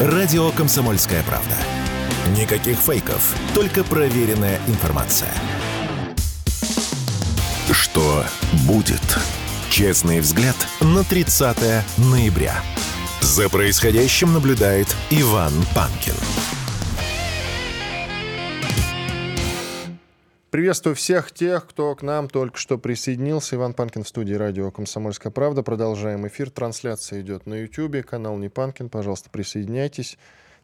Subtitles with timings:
[0.00, 1.54] Радио «Комсомольская правда».
[2.34, 5.28] Никаких фейков, только проверенная информация.
[7.70, 8.24] Что
[8.66, 9.02] будет?
[9.68, 12.62] Честный взгляд на 30 ноября.
[13.20, 16.14] За происходящим наблюдает Иван Панкин.
[20.50, 23.54] Приветствую всех тех, кто к нам только что присоединился.
[23.54, 25.62] Иван Панкин в студии радио «Комсомольская правда».
[25.62, 26.50] Продолжаем эфир.
[26.50, 28.04] Трансляция идет на YouTube.
[28.04, 28.88] Канал Не Панкин.
[28.88, 30.18] Пожалуйста, присоединяйтесь.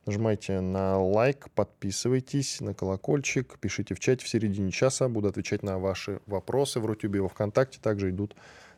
[0.04, 5.08] Нажимайте на лайк, подписывайтесь на колокольчик, пишите в чате в середине часа.
[5.08, 7.78] Буду отвечать на ваши вопросы в Рутюбе и во Вконтакте.
[7.80, 8.34] Также идут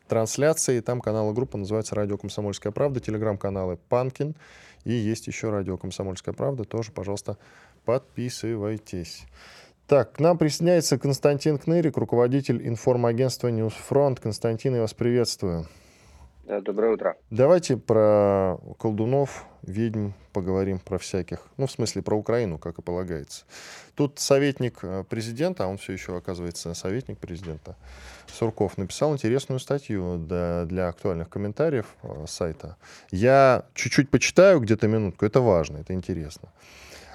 [0.07, 0.79] трансляции.
[0.79, 2.99] Там канал и группа называется «Радио Комсомольская правда».
[2.99, 4.35] Телеграм-каналы «Панкин».
[4.83, 6.65] И есть еще «Радио Комсомольская правда».
[6.65, 7.39] Тоже, пожалуйста,
[7.83, 9.25] подписывайтесь.
[9.89, 14.19] Так, к нам присоединяется Константин Кнырик, руководитель информагентства «News Front».
[14.19, 15.65] Константин, я вас приветствую.
[16.45, 17.15] Доброе утро.
[17.31, 21.47] Давайте про колдунов, ведьм поговорим, про всяких.
[21.57, 23.45] Ну, в смысле, про Украину, как и полагается.
[23.95, 27.75] Тут советник э, президента, а он все еще, оказывается, советник президента,
[28.27, 32.77] Сурков, написал интересную статью для, для актуальных комментариев э, сайта.
[33.09, 36.49] Я чуть-чуть почитаю где-то минутку, это важно, это интересно.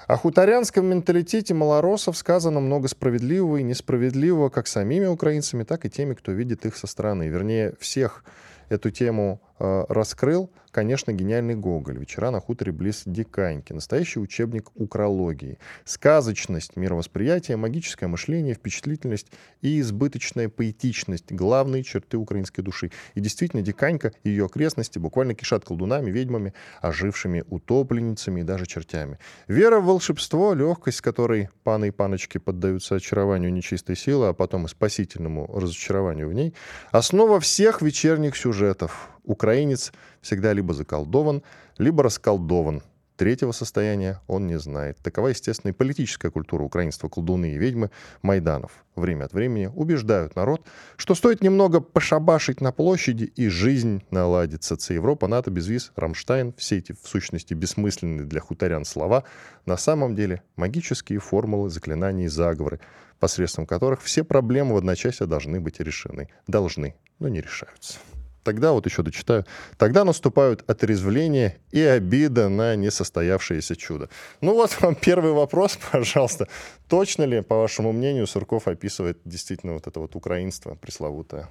[0.07, 6.13] О хуторянском менталитете малоросов сказано много справедливого и несправедливого как самими украинцами, так и теми,
[6.13, 7.27] кто видит их со стороны.
[7.27, 8.23] Вернее, всех
[8.69, 11.97] эту тему раскрыл, конечно, гениальный Гоголь.
[11.97, 13.71] «Вечера на хуторе близ Диканьки».
[13.71, 15.57] Настоящий учебник укрологии.
[15.85, 22.91] Сказочность мировосприятия, магическое мышление, впечатлительность и избыточная поэтичность– главные черты украинской души.
[23.13, 29.19] И действительно, Диканька и ее окрестности буквально кишат колдунами, ведьмами, ожившими утопленницами и даже чертями.
[29.47, 34.65] Вера в волшебство, легкость, с которой паны и паночки поддаются очарованию нечистой силы, а потом
[34.65, 36.53] и спасительному разочарованию в ней–
[36.91, 39.14] основа всех вечерних сюжетов.
[39.25, 41.43] Украинец всегда либо заколдован,
[41.77, 42.81] либо расколдован.
[43.17, 44.97] Третьего состояния он не знает.
[44.97, 47.07] Такова, естественно, и политическая культура украинства.
[47.07, 47.89] Колдуны и ведьмы
[48.21, 50.65] Майданов время от времени убеждают народ,
[50.97, 54.75] что стоит немного пошабашить на площади, и жизнь наладится.
[54.75, 59.23] Ц Европа, НАТО, безвиз, Рамштайн, все эти, в сущности, бессмысленные для хуторян слова,
[59.65, 62.81] на самом деле магические формулы, заклинания и заговоры,
[63.19, 66.29] посредством которых все проблемы в одночасье должны быть решены.
[66.47, 67.99] Должны, но не решаются.
[68.45, 69.43] Тогда, вот еще дочитаю,
[69.77, 74.07] тогда наступают отрезвление и обида на несостоявшееся чудо.
[74.39, 76.47] Ну вот вам первый вопрос, пожалуйста.
[76.87, 81.49] Точно ли, по вашему мнению, Сурков описывает действительно вот это вот украинство пресловутое?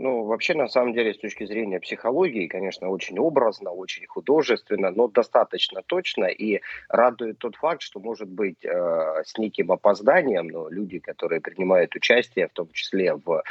[0.00, 5.08] Ну, вообще, на самом деле, с точки зрения психологии, конечно, очень образно, очень художественно, но
[5.08, 6.26] достаточно точно.
[6.26, 11.96] И радует тот факт, что, может быть, э, с неким опозданием, но люди, которые принимают
[11.96, 13.42] участие, в том числе в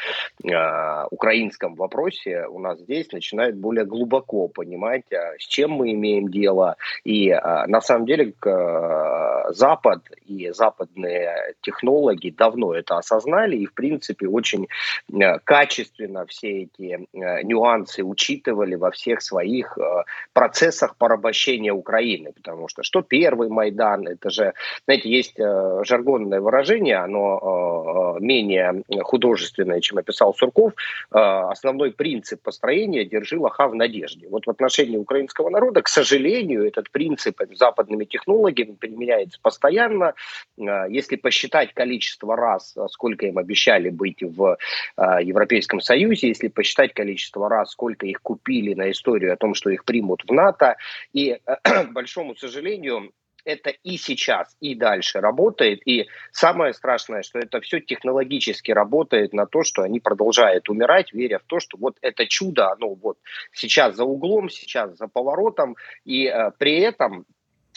[0.46, 6.29] э, украинском вопросе, у нас здесь начинают более глубоко понимать, э, с чем мы имеем
[6.29, 6.78] дело.
[7.03, 13.74] И э, на самом деле э, Запад и западные технологи давно это осознали и, в
[13.74, 14.68] принципе, очень
[15.12, 20.03] э, качественно все эти э, нюансы учитывали во всех своих э,
[20.33, 22.31] процессах порабощения Украины.
[22.33, 24.53] Потому что что первый Майдан, это же,
[24.85, 30.73] знаете, есть э, жаргонное выражение, оно менее художественное, чем описал Сурков.
[31.11, 34.27] Основной принцип построения «держи лоха в надежде».
[34.29, 40.13] Вот в отношении украинского народа, к сожалению, этот принцип западными технологиями применяется постоянно.
[40.57, 44.57] Если посчитать количество раз, сколько им обещали быть в
[44.97, 49.85] Европейском Союзе, если посчитать количество раз, сколько их купили на историю о том, что их
[49.85, 50.78] примут в НАТО,
[51.13, 53.11] и, к большому сожалению,
[53.47, 55.81] это и сейчас, и дальше работает.
[55.88, 61.39] И самое страшное, что это все технологически работает на то, что они продолжают умирать, веря
[61.39, 63.17] в то, что вот это чудо, оно вот
[63.53, 65.78] сейчас за углом, сейчас за поворотом.
[66.03, 67.25] И э, при этом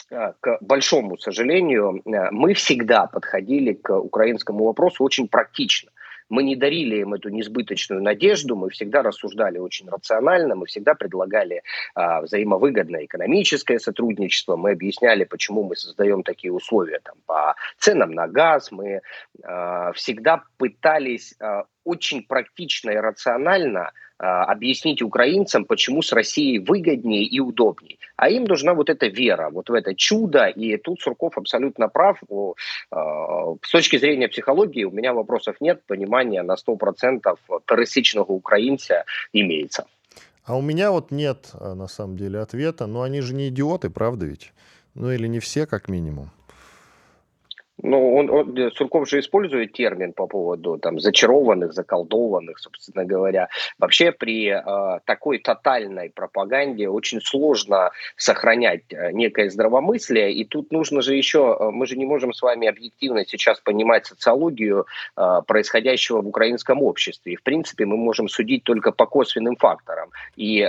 [0.09, 5.89] э, к большому сожалению, э, мы всегда подходили к украинскому вопросу очень практично
[6.31, 11.61] мы не дарили им эту несбыточную надежду, мы всегда рассуждали очень рационально, мы всегда предлагали
[11.93, 18.27] а, взаимовыгодное экономическое сотрудничество, мы объясняли, почему мы создаем такие условия там, по ценам на
[18.27, 19.01] газ, мы
[19.43, 23.91] а, всегда пытались а, очень практично и рационально
[24.23, 27.97] а, объяснить украинцам, почему с Россией выгоднее и удобнее.
[28.17, 30.45] А им нужна вот эта вера, вот в это чудо.
[30.45, 32.21] И тут Сурков абсолютно прав.
[32.91, 35.81] А, с точки зрения психологии у меня вопросов нет.
[35.87, 37.35] Понимание на 100%
[37.65, 39.87] пересечного украинца имеется.
[40.45, 42.85] А у меня вот нет, а, на самом деле, ответа.
[42.85, 44.53] Но они же не идиоты, правда ведь?
[44.93, 46.29] Ну или не все, как минимум.
[47.83, 53.49] Ну, он, он, э, Сурков же использует термин по поводу там зачарованных, заколдованных, собственно говоря.
[53.79, 60.33] Вообще при э, такой тотальной пропаганде очень сложно сохранять э, некое здравомыслие.
[60.33, 64.05] И тут нужно же еще, э, мы же не можем с вами объективно сейчас понимать
[64.05, 64.85] социологию
[65.17, 67.33] э, происходящего в украинском обществе.
[67.33, 70.11] И в принципе мы можем судить только по косвенным факторам.
[70.35, 70.67] И э,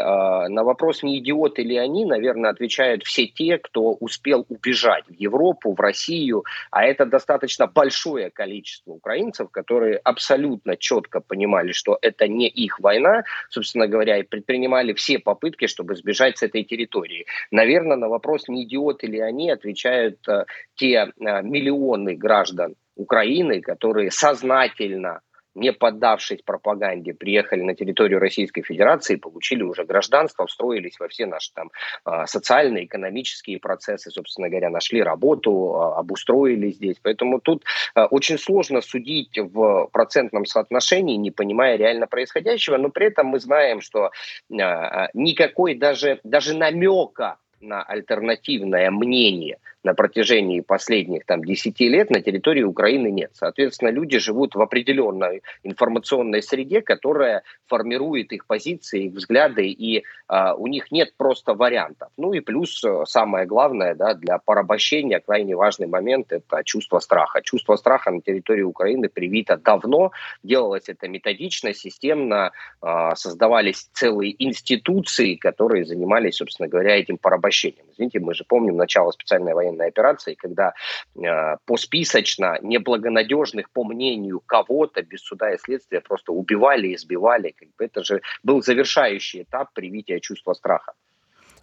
[0.49, 5.75] на вопрос, не идиоты ли они, наверное, отвечают все те, кто успел убежать в Европу,
[5.75, 12.49] в Россию, а это достаточно большое количество украинцев, которые абсолютно четко понимали, что это не
[12.49, 17.27] их война, собственно говоря, и предпринимали все попытки, чтобы сбежать с этой территории.
[17.51, 20.45] Наверное, на вопрос, не идиоты ли они, отвечают э,
[20.75, 25.21] те э, миллионы граждан Украины, которые сознательно
[25.55, 31.53] не поддавшись пропаганде, приехали на территорию Российской Федерации, получили уже гражданство, встроились во все наши
[31.53, 31.71] там
[32.05, 36.97] а, социальные, экономические процессы, собственно говоря, нашли работу, а, обустроились здесь.
[37.03, 37.65] Поэтому тут
[37.95, 43.41] а, очень сложно судить в процентном соотношении, не понимая реально происходящего, но при этом мы
[43.41, 44.11] знаем, что
[44.49, 52.63] никакой даже, даже намека на альтернативное мнение на протяжении последних там, 10 лет на территории
[52.63, 53.31] Украины нет.
[53.35, 60.53] Соответственно, люди живут в определенной информационной среде, которая формирует их позиции, их взгляды, и э,
[60.57, 62.09] у них нет просто вариантов.
[62.17, 67.43] Ну и плюс э, самое главное да, для порабощения, крайне важный момент, это чувство страха.
[67.43, 70.13] Чувство страха на территории Украины привито давно,
[70.43, 72.53] делалось это методично, системно,
[72.83, 77.87] э, создавались целые институции, которые занимались, собственно говоря, этим порабощением.
[77.93, 80.75] Извините, мы же помним начало специальной военной военной операции, когда
[81.15, 87.55] э, посписочно неблагонадежных, по мнению кого-то, без суда и следствия просто убивали, избивали.
[87.59, 90.93] Как бы это же был завершающий этап привития чувства страха.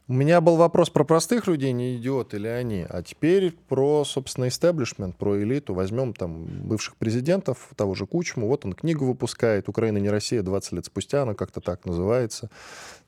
[0.09, 4.47] У меня был вопрос про простых людей, не идиоты ли они, а теперь про, собственно,
[4.47, 5.75] истеблишмент, про элиту.
[5.75, 10.71] Возьмем там бывших президентов, того же Кучму, вот он книгу выпускает «Украина не Россия» 20
[10.71, 12.49] лет спустя, она как-то так называется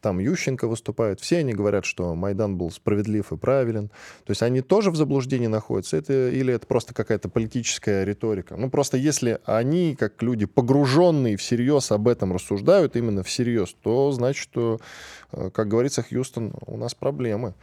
[0.01, 3.89] там Ющенко выступает, все они говорят, что Майдан был справедлив и правилен.
[4.25, 8.57] То есть они тоже в заблуждении находятся, это, или это просто какая-то политическая риторика.
[8.57, 14.42] Ну, просто если они, как люди, погруженные всерьез об этом рассуждают, именно всерьез, то значит,
[14.42, 14.80] что,
[15.31, 17.53] э, как говорится, Хьюстон, у нас проблемы.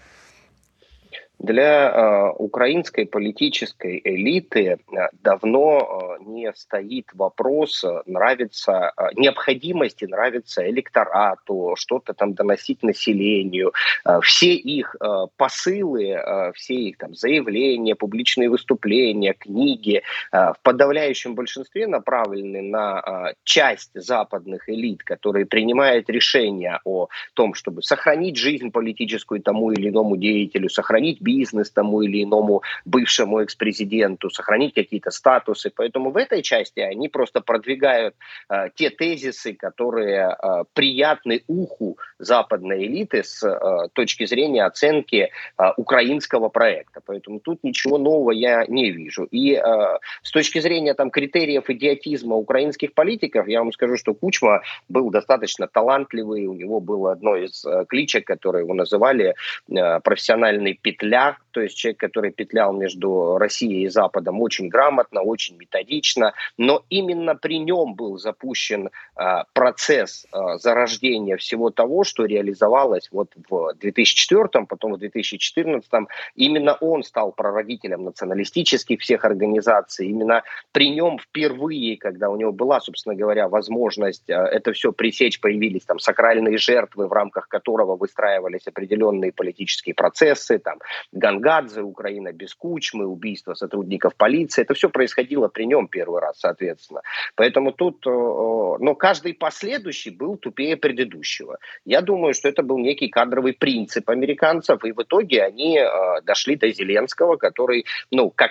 [1.38, 10.68] Для э, украинской политической элиты э, давно э, не стоит вопрос, нравится э, необходимости, нравится
[10.68, 13.72] электорату, что-то там доносить населению.
[14.04, 20.02] Э, все их э, посылы, э, все их там заявления, публичные выступления, книги
[20.32, 22.98] э, в подавляющем большинстве направлены на
[23.30, 29.90] э, часть западных элит, которые принимают решения о том, чтобы сохранить жизнь политическую тому или
[29.90, 35.70] иному деятелю, сохранить бизнес тому или иному бывшему экс-президенту, сохранить какие-то статусы.
[35.76, 38.14] Поэтому в этой части они просто продвигают
[38.48, 45.72] э, те тезисы, которые э, приятны уху западной элиты с э, точки зрения оценки э,
[45.76, 47.00] украинского проекта.
[47.06, 49.24] Поэтому тут ничего нового я не вижу.
[49.24, 54.62] И э, с точки зрения там, критериев идиотизма украинских политиков, я вам скажу, что Кучма
[54.88, 59.34] был достаточно талантливый, у него было одно из э, кличек, которые его называли
[59.70, 65.22] э, профессиональный петля, петля, то есть человек, который петлял между Россией и Западом очень грамотно,
[65.22, 72.26] очень методично, но именно при нем был запущен э, процесс э, зарождения всего того, что
[72.26, 75.90] реализовалось вот в 2004, потом в 2014.
[76.36, 80.06] Именно он стал прародителем националистических всех организаций.
[80.06, 85.40] Именно при нем впервые, когда у него была, собственно говоря, возможность э, это все пресечь,
[85.40, 90.78] появились там сакральные жертвы, в рамках которого выстраивались определенные политические процессы, там
[91.12, 94.62] Гангадзе, Украина без Кучмы, убийство сотрудников полиции.
[94.62, 97.00] Это все происходило при нем первый раз, соответственно.
[97.34, 101.58] Поэтому тут, э, э, но каждый последующий был тупее предыдущего.
[101.84, 106.56] Я думаю, что это был некий кадровый принцип американцев, и в итоге они э, дошли
[106.56, 108.50] до Зеленского, который, ну, как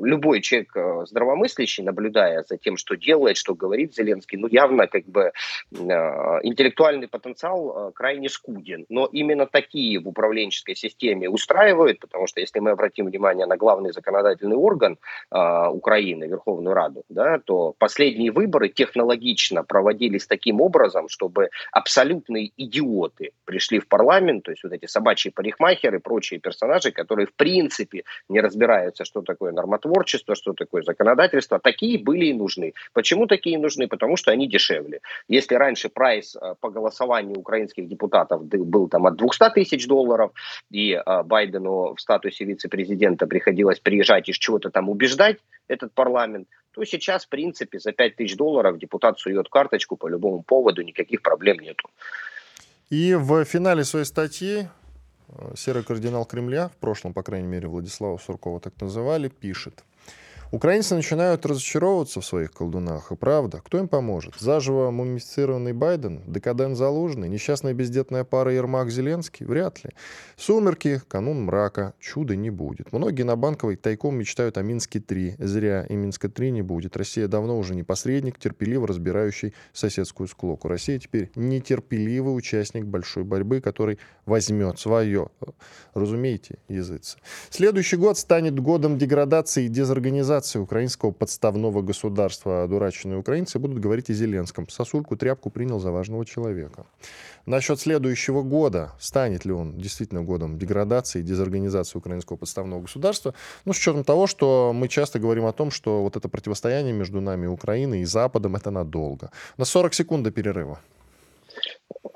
[0.00, 5.32] любой человек здравомыслящий, наблюдая за тем, что делает, что говорит Зеленский, ну, явно как бы
[5.72, 8.86] интеллектуальный потенциал крайне скуден.
[8.88, 13.92] Но именно такие в управленческой системе устраивают, потому что если мы обратим внимание на главный
[13.92, 14.96] законодательный орган
[15.30, 23.32] э, Украины, Верховную Раду, да, то последние выборы технологично проводились таким образом, чтобы абсолютные идиоты
[23.44, 28.40] пришли в парламент, то есть вот эти собачьи парикмахеры, прочие персонажи, которые в принципе не
[28.40, 32.72] разбираются, что такое нормотворчество, что такое законодательство, такие были и нужны.
[32.92, 33.88] Почему такие нужны?
[33.88, 35.00] Потому что они дешевле.
[35.28, 40.30] Если раньше прайс э, по голосованию украинских депутатов был там от 200 тысяч долларов,
[40.70, 46.84] и Байден Байдену в статусе вице-президента приходилось приезжать и чего-то там убеждать этот парламент, то
[46.84, 51.58] сейчас, в принципе, за 5 тысяч долларов депутат сует карточку по любому поводу, никаких проблем
[51.60, 51.88] нету.
[52.90, 54.66] И в финале своей статьи
[55.28, 59.84] э, серый кардинал Кремля, в прошлом, по крайней мере, Владислава Суркова так называли, пишет–
[60.52, 64.34] Украинцы начинают разочаровываться в своих колдунах, и правда, кто им поможет?
[64.38, 69.46] Заживо мумифицированный Байден, декадент Залужный, несчастная бездетная пара Ермак-Зеленский?
[69.46, 69.92] Вряд ли.
[70.36, 72.92] Сумерки, канун мрака, чуда не будет.
[72.92, 75.42] Многие на Банковой тайком мечтают о Минске-3.
[75.42, 76.98] Зря, и Минска-3 не будет.
[76.98, 80.68] Россия давно уже не посредник, терпеливо разбирающий соседскую склоку.
[80.68, 85.30] Россия теперь нетерпеливый участник большой борьбы, который возьмет свое.
[85.94, 87.16] Разумеете, языцы.
[87.48, 94.10] Следующий год станет годом деградации и дезорганизации ликвидации украинского подставного государства одураченные украинцы будут говорить
[94.10, 94.68] о Зеленском.
[94.68, 96.84] Сосульку тряпку принял за важного человека.
[97.46, 103.34] Насчет следующего года, станет ли он действительно годом деградации и дезорганизации украинского подставного государства,
[103.64, 107.20] ну, с учетом того, что мы часто говорим о том, что вот это противостояние между
[107.20, 109.30] нами, Украиной и Западом, это надолго.
[109.58, 110.78] На 40 секунд до перерыва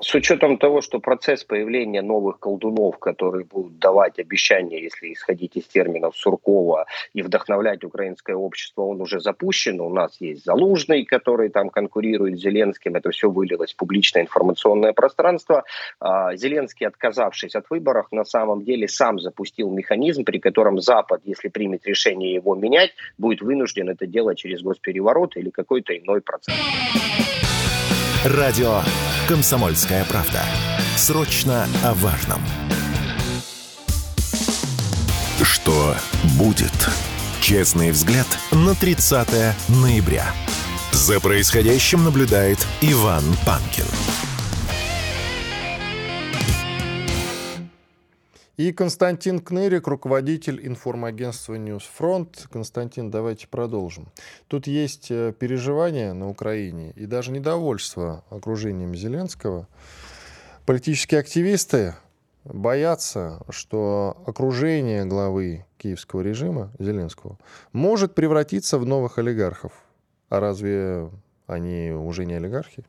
[0.07, 5.65] с учетом того, что процесс появления новых колдунов, которые будут давать обещания, если исходить из
[5.65, 9.81] терминов Суркова, и вдохновлять украинское общество, он уже запущен.
[9.81, 12.95] У нас есть Залужный, который там конкурирует с Зеленским.
[12.95, 15.65] Это все вылилось в публичное информационное пространство.
[15.99, 21.49] А, Зеленский, отказавшись от выборов, на самом деле сам запустил механизм, при котором Запад, если
[21.49, 26.55] примет решение его менять, будет вынужден это делать через госпереворот или какой-то иной процесс.
[28.23, 28.81] Радио
[29.27, 30.41] «Комсомольская правда».
[30.95, 32.41] Срочно о важном.
[35.43, 35.95] Что
[36.37, 36.71] будет?
[37.41, 39.27] Честный взгляд на 30
[39.67, 40.33] ноября.
[40.91, 43.85] За происходящим наблюдает Иван Панкин.
[48.67, 52.47] И Константин Кнырик, руководитель информагентства «News Front».
[52.51, 54.09] Константин, давайте продолжим.
[54.49, 59.69] Тут есть э, переживания на Украине и даже недовольство окружением Зеленского.
[60.65, 61.95] Политические активисты
[62.43, 67.37] боятся, что окружение главы киевского режима Зеленского
[67.71, 69.71] может превратиться в новых олигархов.
[70.27, 71.09] А разве
[71.45, 72.83] они уже не олигархи?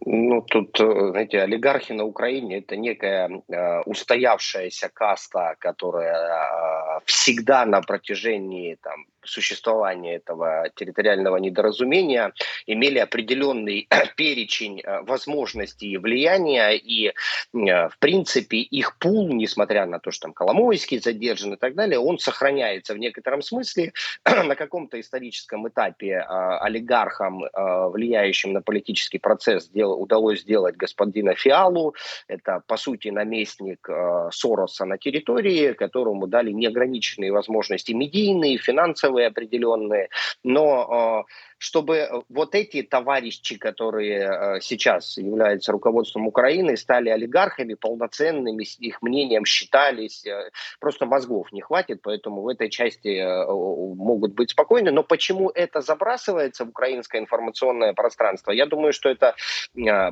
[0.00, 7.64] Ну, тут, э, знаете, олигархи на Украине– это некая э, устоявшаяся каста, которая э, всегда
[7.66, 12.32] на протяжении там, существования этого территориального недоразумения
[12.66, 17.12] имели определенный перечень э, возможностей и влияния, и, э,
[17.52, 22.18] в принципе, их пул, несмотря на то, что там Коломойский задержан и так далее, он
[22.18, 23.92] сохраняется в некотором смысле
[24.24, 26.24] на каком-то историческом этапе э,
[26.60, 31.94] олигархам, влияющим на политический процесс, удалось сделать господина Фиалу.
[32.28, 33.88] Это, по сути, наместник
[34.30, 40.08] Сороса на территории, которому дали неограниченные возможности медийные, финансовые, финансовые определенные,
[40.42, 41.24] но
[41.64, 49.00] чтобы э, вот эти товарищи, которые э, сейчас являются руководством Украины, стали олигархами полноценными, их
[49.02, 54.90] мнением считались, э, просто мозгов не хватит, поэтому в этой части могут быть спокойны.
[54.90, 58.52] Но почему это забрасывается в украинское информационное пространство?
[58.52, 59.34] Я думаю, что это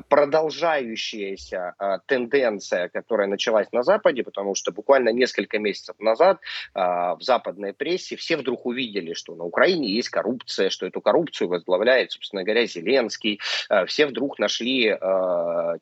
[0.09, 1.73] продолжающаяся
[2.07, 6.39] тенденция, которая началась на Западе, потому что буквально несколько месяцев назад
[6.73, 12.11] в западной прессе все вдруг увидели, что на Украине есть коррупция, что эту коррупцию возглавляет,
[12.11, 13.39] собственно говоря, Зеленский.
[13.69, 14.97] Э, все вдруг нашли э,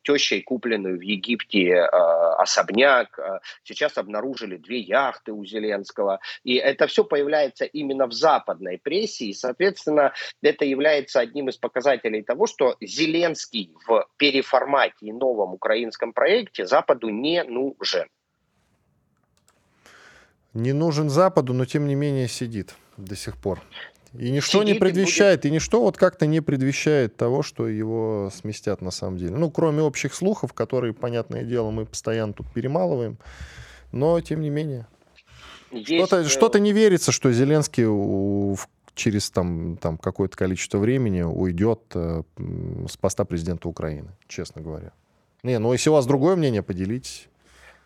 [0.02, 3.18] тещей купленную в Египте э, особняк.
[3.64, 6.20] Сейчас обнаружили две яхты у Зеленского.
[6.44, 9.26] И это все появляется именно в западной прессе.
[9.26, 16.12] И, соответственно, это является одним из показателей того, что Зеленский в переформате и новом украинском
[16.12, 18.06] проекте Западу не нужен.
[20.54, 23.60] Не нужен Западу, но тем не менее сидит до сих пор.
[24.14, 25.52] И ничто не предвещает, и, будет...
[25.52, 29.36] и ничто вот как-то не предвещает того, что его сместят на самом деле.
[29.36, 33.16] Ну, кроме общих слухов, которые, понятное дело, мы постоянно тут перемалываем.
[33.90, 34.86] Но, тем не менее.
[35.70, 38.56] Что-то, э, что-то не верится, что Зеленский у,
[38.94, 42.22] через там, там какое-то количество времени уйдет э,
[42.88, 44.92] с поста президента Украины, честно говоря.
[45.42, 47.28] Не, ну если у вас другое мнение, поделитесь.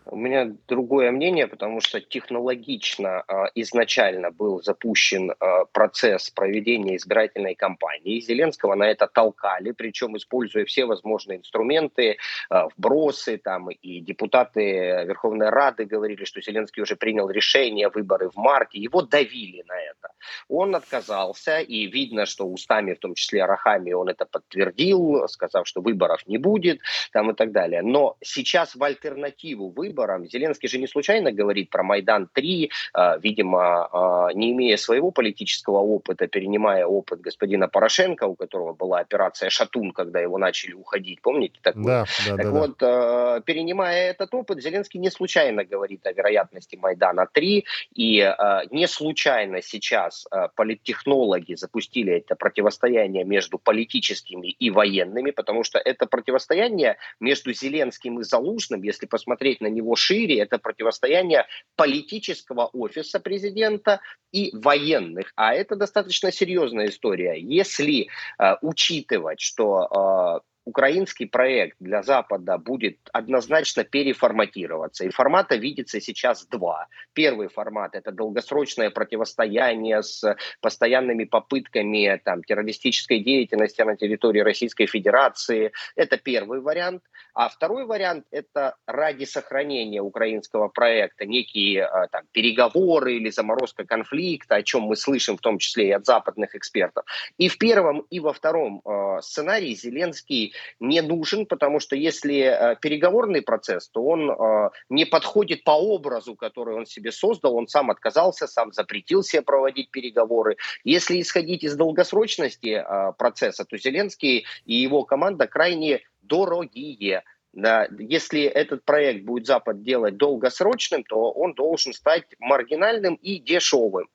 [0.08, 5.34] У меня другое мнение, потому что технологично э, изначально был запущен э,
[5.72, 8.20] процесс проведения избирательной кампании.
[8.20, 12.18] Зеленского на это толкали, причем используя все возможные инструменты,
[12.50, 14.60] э, вбросы, там и депутаты
[15.08, 20.12] Верховной Рады говорили, что Зеленский уже принял решение, выборы в марте, его давили на это.
[20.48, 25.80] Он отказался, и видно, что устами, в том числе Рахами, он это подтвердил, сказав, что
[25.80, 26.78] выборов не будет,
[27.12, 27.82] там и так далее.
[27.82, 29.95] Но сейчас в альтернативу выборам
[30.30, 33.88] Зеленский же не случайно говорит про Майдан-3, э, видимо,
[34.30, 39.92] э, не имея своего политического опыта, перенимая опыт господина Порошенко, у которого была операция «Шатун»,
[39.92, 41.84] когда его начали уходить, помните такое?
[41.84, 43.40] Да, да, так да, вот, да.
[43.40, 50.26] Перенимая этот опыт, Зеленский не случайно говорит о вероятности Майдана-3, и э, не случайно сейчас
[50.54, 58.24] политтехнологи запустили это противостояние между политическими и военными, потому что это противостояние между Зеленским и
[58.24, 64.00] Залужным, если посмотреть на него шире, это противостояние политического офиса президента
[64.32, 65.32] и военных.
[65.36, 67.38] А это достаточно серьезная история.
[67.38, 75.04] Если э, учитывать, что э, украинский проект для Запада будет однозначно переформатироваться.
[75.04, 76.88] И формата видится сейчас два.
[77.14, 85.72] Первый формат– это долгосрочное противостояние с постоянными попытками там, террористической деятельности на территории Российской Федерации.
[85.94, 87.02] Это первый вариант.
[87.32, 94.56] А второй вариант– это ради сохранения украинского проекта некие э, там, переговоры или заморозка конфликта,
[94.56, 97.04] о чем мы слышим в том числе и от западных экспертов.
[97.38, 102.76] И в первом, и во втором э, сценарии Зеленский не нужен, потому что если э,
[102.80, 107.90] переговорный процесс, то он э, не подходит по образу, который он себе создал, он сам
[107.90, 110.56] отказался, сам запретил себе проводить переговоры.
[110.84, 117.22] Если исходить из долгосрочности э, процесса, то Зеленский и его команда крайне дорогие.
[117.52, 124.08] Да, если этот проект будет Запад делать долгосрочным, то он должен стать маргинальным и дешевым.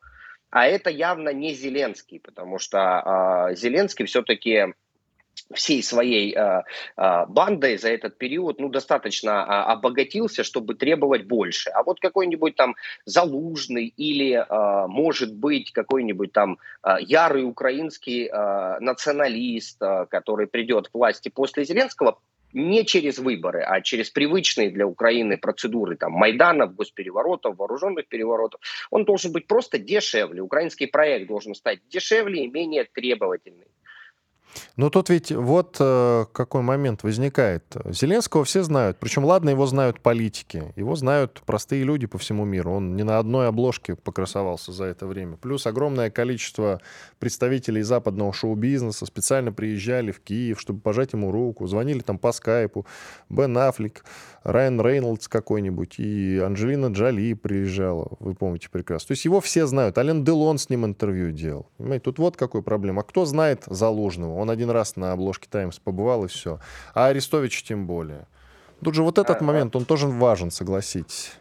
[0.51, 4.73] А это явно не Зеленский, потому что э, Зеленский все-таки
[5.53, 6.63] всей своей э,
[6.97, 11.69] э, бандой за этот период ну, достаточно э, обогатился, чтобы требовать больше.
[11.69, 18.79] А вот какой-нибудь там Залужный или, э, может быть, какой-нибудь там э, ярый украинский э,
[18.79, 22.19] националист, э, который придет к власти после Зеленского,
[22.53, 29.05] не через выборы, а через привычные для Украины процедуры там, Майданов, госпереворотов, вооруженных переворотов, он
[29.05, 30.41] должен быть просто дешевле.
[30.41, 33.67] Украинский проект должен стать дешевле и менее требовательный.
[34.77, 37.63] Ну тут ведь вот э, какой момент возникает.
[37.85, 42.73] Зеленского все знают, причем ладно, его знают политики, его знают простые люди по всему миру.
[42.73, 45.37] Он не на одной обложке покрасовался за это время.
[45.37, 46.81] Плюс огромное количество
[47.19, 52.85] представителей западного шоу-бизнеса специально приезжали в Киев, чтобы пожать ему руку, звонили там по скайпу.
[53.29, 54.03] Бен Аффлек,
[54.43, 59.09] Райан Рейнольдс какой-нибудь и Анджелина Джоли приезжала, вы помните прекрасно.
[59.09, 59.97] То есть его все знают.
[59.97, 61.67] Ален Делон с ним интервью делал.
[61.77, 63.01] Понимаете, тут вот какой проблема.
[63.01, 64.40] А кто знает Залужного?
[64.41, 66.59] Он один раз на обложке «Таймс» побывал, и все.
[66.93, 68.27] А Арестович тем более.
[68.83, 71.33] Тут же вот этот а, момент, он тоже важен, согласитесь.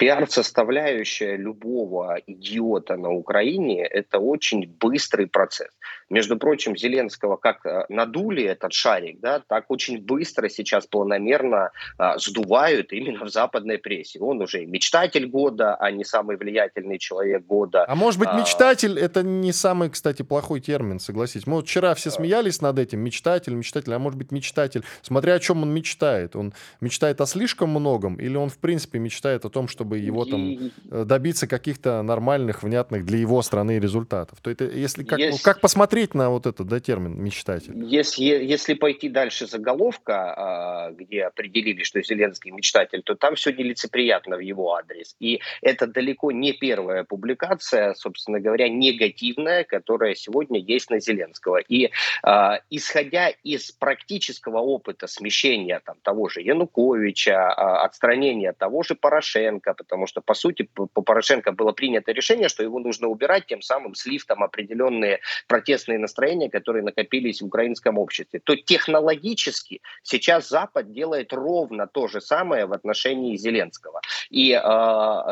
[0.00, 5.68] Пиар-составляющая любого идиота на Украине– это очень быстрый процесс.
[6.08, 12.18] Между прочим, Зеленского как э, надули этот шарик, да, так очень быстро сейчас планомерно а,
[12.18, 14.18] сдувают именно в западной прессе.
[14.20, 17.84] Он уже мечтатель года, а не самый влиятельный человек года.
[17.86, 21.46] А может быть, а, мечтатель– это не самый, кстати, плохой термин, согласитесь.
[21.46, 23.00] Мы вот вчера все смеялись над этим.
[23.00, 24.82] Мечтатель, мечтатель, а может быть, мечтатель.
[25.02, 26.36] Смотря о чем он мечтает.
[26.36, 30.24] Он мечтает о слишком многом или он, в принципе, мечтает о том, чтобы чтобы его
[30.24, 34.38] там э, добиться каких-то нормальных, внятных для его страны результатов.
[34.40, 37.72] То это если как, если, как посмотреть на вот этот да, термин мечтатель?
[37.84, 44.36] Если, если пойти дальше заголовка, а, где определили, что Зеленский мечтатель, то там все нелицеприятно
[44.36, 45.16] в его адрес.
[45.18, 51.58] И это далеко не первая публикация, собственно говоря, негативная, которая сегодня есть на Зеленского.
[51.58, 51.90] И
[52.22, 59.74] а, исходя из практического опыта смещения там, того же Януковича, а, отстранения того же Порошенко,
[59.80, 63.94] потому что, по сути, по Порошенко было принято решение, что его нужно убирать, тем самым
[63.94, 71.32] слив там определенные протестные настроения, которые накопились в украинском обществе, то технологически сейчас Запад делает
[71.32, 74.00] ровно то же самое в отношении Зеленского.
[74.28, 74.58] И э,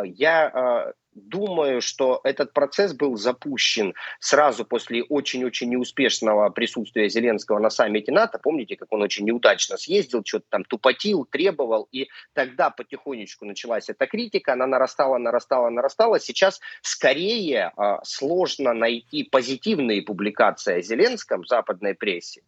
[0.07, 7.71] я э, думаю, что этот процесс был запущен сразу после очень-очень неуспешного присутствия Зеленского на
[7.71, 8.39] саммите НАТО.
[8.39, 14.07] Помните, как он очень неудачно съездил, что-то там тупотил, требовал, и тогда потихонечку началась эта
[14.07, 16.21] критика, она нарастала, нарастала, нарастала.
[16.21, 22.43] Сейчас скорее э, сложно найти позитивные публикации о Зеленском в западной прессе,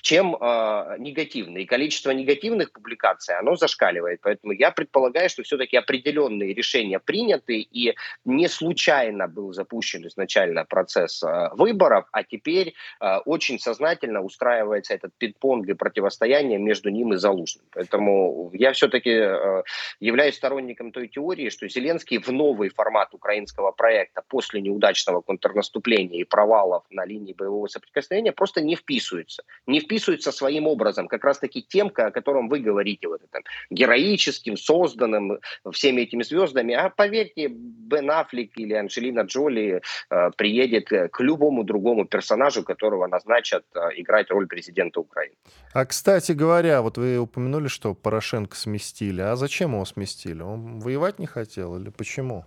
[0.00, 1.64] чем э, негативные.
[1.64, 4.20] И количество негативных публикаций, оно зашкаливает.
[4.22, 11.22] Поэтому я предполагаю, что все-таки определенные решения приняты, и не случайно был запущен изначально процесс
[11.22, 17.16] э, выборов, а теперь э, очень сознательно устраивается этот пинг-понг и противостояние между ним и
[17.16, 17.66] Залужным.
[17.72, 19.62] Поэтому я все-таки э,
[20.00, 26.24] являюсь сторонником той теории, что Зеленский в новый формат украинского проекта после неудачного контрнаступления и
[26.24, 29.42] провалов на линии боевого соприкосновения просто не вписывается.
[29.66, 35.38] Не вписывается своим образом, как раз-таки тем, о котором вы говорите, вот этом героическим, созданным
[35.72, 36.74] всеми этими звездами.
[36.74, 43.64] А поверьте, Бен Аффлек или Анджелина Джоли э, приедет к любому другому персонажу, которого назначат
[43.74, 45.34] э, играть роль президента Украины.
[45.72, 49.20] А, кстати говоря, вот вы упомянули, что Порошенко сместили.
[49.20, 50.42] А зачем его сместили?
[50.42, 52.44] Он воевать не хотел или почему?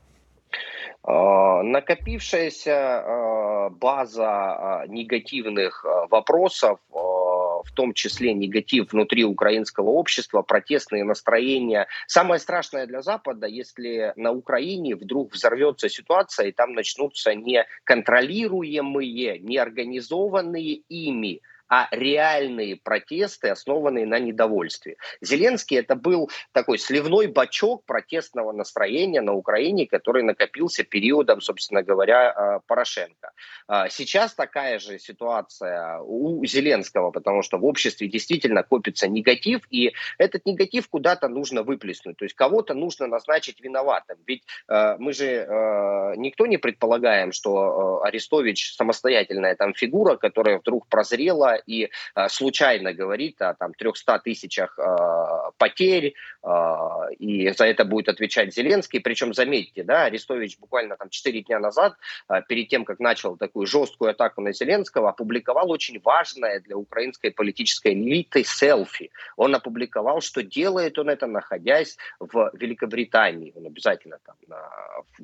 [1.04, 6.80] А, накопившаяся а, база негативных вопросов
[7.66, 11.88] в том числе негатив внутри украинского общества, протестные настроения.
[12.08, 20.82] Самое страшное для Запада, если на Украине вдруг взорвется ситуация, и там начнутся неконтролируемые, неорганизованные
[20.90, 24.98] ими а реальные протесты, основанные на недовольстве.
[25.22, 32.30] Зеленский это был такой сливной бачок протестного настроения на Украине, который накопился периодом, собственно говоря,
[32.30, 33.32] а, Порошенко.
[33.70, 39.94] А, сейчас такая же ситуация у Зеленского, потому что в обществе действительно копится негатив, и
[40.18, 42.18] этот негатив куда-то нужно выплеснуть.
[42.18, 44.18] То есть кого-то нужно назначить виноватым.
[44.28, 45.48] Ведь а, мы же
[46.18, 53.42] никто не предполагаем, что Арестович самостоятельная там фигура, которая вдруг прозрела и э, случайно говорит
[53.42, 56.50] о там 300 тысячах э, потерь, э,
[57.20, 59.00] и за это будет отвечать Зеленский.
[59.00, 61.96] Причем, заметьте, да, Арестович буквально там 4 дня назад,
[62.48, 67.94] перед тем, как начал такую жесткую атаку на Зеленского, опубликовал очень важное для украинской политической
[67.94, 69.12] элиты селфи.
[69.38, 73.54] Он опубликовал, что делает он это, находясь в Великобритании.
[73.56, 74.70] Он обязательно там на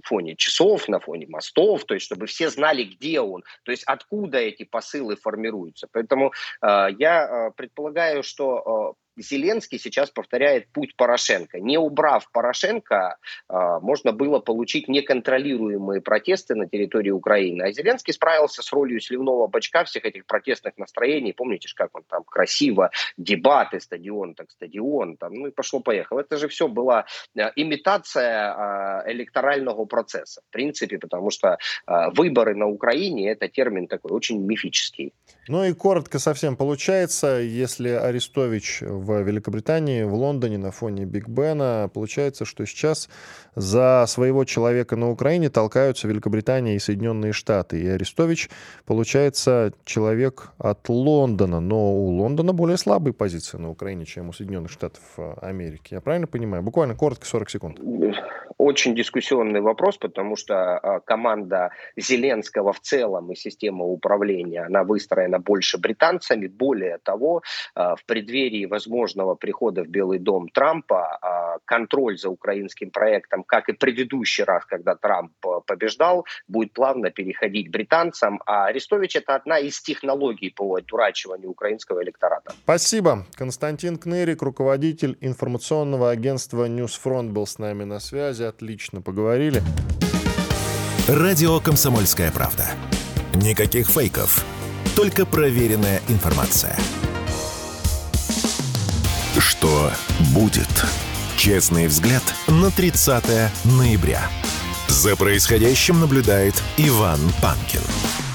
[0.04, 4.38] фоне часов, на фоне мостов, то есть чтобы все знали, где он, то есть откуда
[4.38, 5.88] эти посылы формируются.
[5.92, 6.27] Поэтому
[6.62, 11.60] Э, я э, предполагаю, что э, Зеленский сейчас повторяет путь Порошенко.
[11.60, 13.18] Не убрав Порошенко,
[13.50, 17.64] можно было получить неконтролируемые протесты на территории Украины.
[17.64, 21.34] А Зеленский справился с ролью сливного бачка всех этих протестных настроений.
[21.34, 26.20] Помните, как он там красиво, дебаты, стадион, так стадион, там, ну и пошло-поехало.
[26.20, 27.08] Это же все была
[27.56, 35.14] имитация электорального процесса, в принципе, потому что выборы на Украине– это термин такой очень мифический.
[35.48, 41.90] Ну и коротко совсем получается, если Арестович в Великобритании, в Лондоне на фоне Биг Бена.
[41.94, 43.08] Получается, что сейчас
[43.56, 47.80] за своего человека на Украине толкаются Великобритания и Соединенные Штаты.
[47.80, 48.50] И Арестович,
[48.86, 51.62] получается, человек от Лондона.
[51.62, 55.02] Но у Лондона более слабые позиции на Украине, чем у Соединенных Штатов
[55.42, 55.94] Америки.
[55.94, 56.62] Я правильно понимаю?
[56.62, 57.80] Буквально коротко, 40 секунд.
[58.58, 65.38] Очень дискуссионный вопрос, потому что а, команда Зеленского в целом и система управления, она выстроена
[65.38, 66.48] больше британцами.
[66.48, 67.44] Более того,
[67.76, 73.70] а, в преддверии возможного прихода в Белый дом Трампа а, контроль за украинским проектом, как
[73.70, 75.34] и предыдущий раз, когда Трамп
[75.68, 78.42] побеждал, будет плавно переходить британцам.
[78.48, 82.54] А Арестович это одна из технологий по одурачиванию украинского электората.
[82.64, 83.26] Спасибо.
[83.36, 89.62] Константин Кнырик, руководитель информационного агентства News Front, был с нами на связи отлично поговорили.
[91.08, 92.66] Радио «Комсомольская правда».
[93.36, 94.44] Никаких фейков,
[94.96, 96.76] только проверенная информация.
[99.38, 99.92] Что
[100.34, 100.68] будет?
[101.38, 103.24] Честный взгляд на 30
[103.66, 104.28] ноября.
[104.88, 108.27] За происходящим наблюдает Иван Панкин.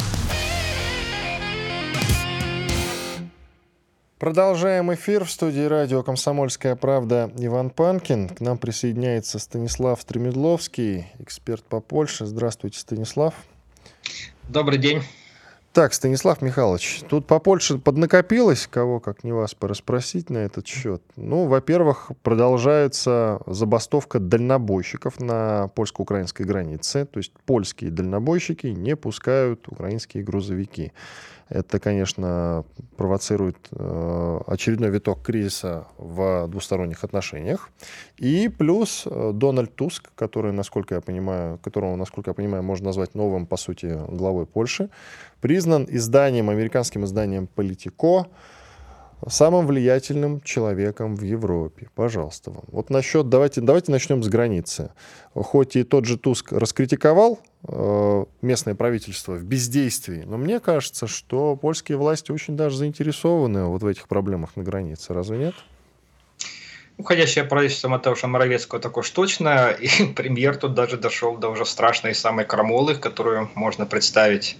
[4.22, 8.28] Продолжаем эфир в студии радио «Комсомольская правда» Иван Панкин.
[8.28, 12.24] К нам присоединяется Станислав Стремедловский, эксперт по Польше.
[12.24, 13.34] Здравствуйте, Станислав.
[14.48, 15.02] Добрый день.
[15.72, 21.02] Так, Станислав Михайлович, тут по Польше поднакопилось, кого как не вас порасспросить на этот счет.
[21.16, 27.06] Ну, во-первых, продолжается забастовка дальнобойщиков на польско-украинской границе.
[27.06, 30.92] То есть польские дальнобойщики не пускают украинские грузовики.
[31.48, 32.64] Это, конечно,
[32.96, 37.70] провоцирует э, очередной виток кризиса в двусторонних отношениях.
[38.16, 43.14] И плюс э, Дональд Туск, который, насколько я понимаю, которого, насколько я понимаю, можно назвать
[43.14, 44.88] новым, по сути, главой Польши,
[45.40, 48.26] признан изданием, американским изданием «Политико»,
[49.28, 51.88] самым влиятельным человеком в Европе.
[51.94, 52.64] Пожалуйста вам.
[52.68, 54.90] Вот насчет, давайте, давайте начнем с границы.
[55.34, 60.24] Хоть и тот же Туск раскритиковал местное правительство в бездействии.
[60.26, 65.14] Но мне кажется, что польские власти очень даже заинтересованы вот в этих проблемах на границе.
[65.14, 65.54] Разве нет?
[66.98, 72.44] Уходящее правительство Матеуша Моровецкого також точно, и премьер тут даже дошел до уже страшной самой
[72.44, 74.56] крамолы, которую можно представить.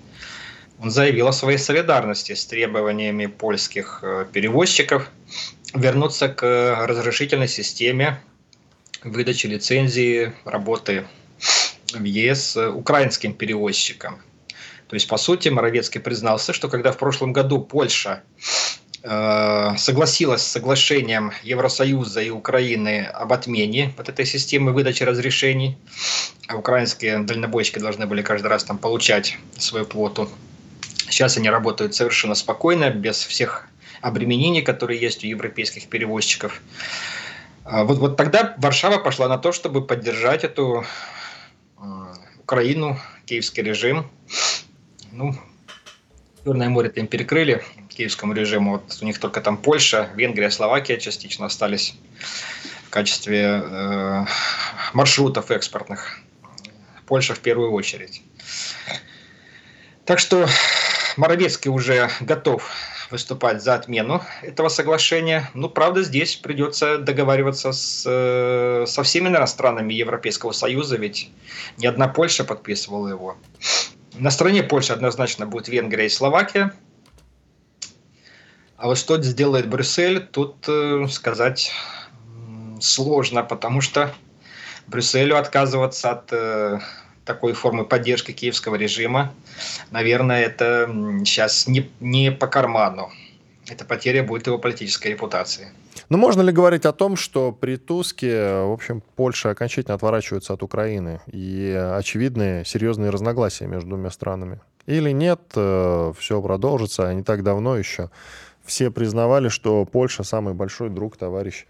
[0.81, 5.11] Он заявил о своей солидарности с требованиями польских э, перевозчиков
[5.75, 8.21] вернуться к разрешительной системе
[9.05, 11.05] выдачи лицензии работы
[11.93, 14.21] в ЕС украинским перевозчикам.
[14.89, 18.23] То есть, по сути, Моровецкий признался, что когда в прошлом году Польша
[19.03, 25.79] э, согласилась с соглашением Евросоюза и Украины об отмене вот этой системы выдачи разрешений,
[26.47, 30.29] а украинские дальнобойщики должны были каждый раз там получать свою квоту.
[31.09, 33.67] Сейчас они работают совершенно спокойно, без всех
[34.03, 36.61] обременений, которые есть у европейских перевозчиков.
[37.65, 40.85] А вот, вот тогда Варшава пошла на то, чтобы поддержать эту э,
[42.43, 44.11] Украину, киевский режим.
[45.13, 45.35] Ну,
[46.45, 48.73] Черное море им перекрыли киевскому режиму.
[48.73, 51.95] Вот у них только там Польша, Венгрия, Словакия частично остались
[52.87, 54.25] в качестве э,
[54.93, 56.19] маршрутов экспортных.
[57.07, 58.23] Польша в первую очередь.
[60.05, 60.49] Так что
[61.17, 62.69] Моровецкий уже готов
[63.13, 65.51] выступать за отмену этого соглашения.
[65.55, 69.47] Ну, правда, здесь придется договариваться с, э, со всеми наверное,
[69.95, 71.31] Европейского Союза, ведь
[71.77, 73.37] ни одна Польша подписывала его.
[74.15, 76.73] На стороне Польши однозначно будет Венгрия и Словакия.
[78.77, 81.73] А вот что сделает Брюссель, тут э, сказать
[82.81, 84.13] сложно, потому что
[84.87, 86.81] Брюсселю отказываться от э,
[87.25, 89.33] такой формы поддержки киевского режима,
[89.91, 90.89] наверное, это
[91.25, 93.11] сейчас не, не по карману.
[93.69, 95.69] Эта потеря будет его политической репутации.
[96.09, 100.53] Но ну, можно ли говорить о том, что при Туске, в общем, Польша окончательно отворачивается
[100.53, 104.61] от Украины и очевидные серьезные разногласия между двумя странами?
[104.87, 108.11] Или нет, э, все продолжится, а не так давно еще
[108.65, 111.67] все признавали, что Польша самый большой друг, товарищ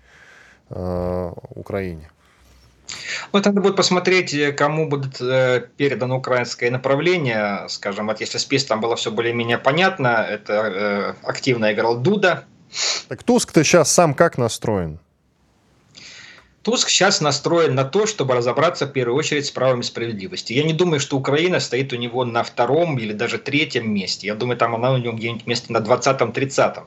[0.71, 2.11] э, Украине?
[3.33, 7.67] Ну, это надо будет посмотреть, э, кому будет э, передано украинское направление.
[7.69, 12.45] Скажем, вот если список там было все более-менее понятно, это э, активно играл Дуда.
[13.09, 14.99] Так Туск-то сейчас сам как настроен?
[16.63, 20.53] Туск сейчас настроен на то, чтобы разобраться в первую очередь с правом справедливости.
[20.53, 24.29] Я не думаю, что Украина стоит у него на втором или даже третьем месте.
[24.29, 26.85] Я думаю, там она у него где-нибудь месте на 20-30.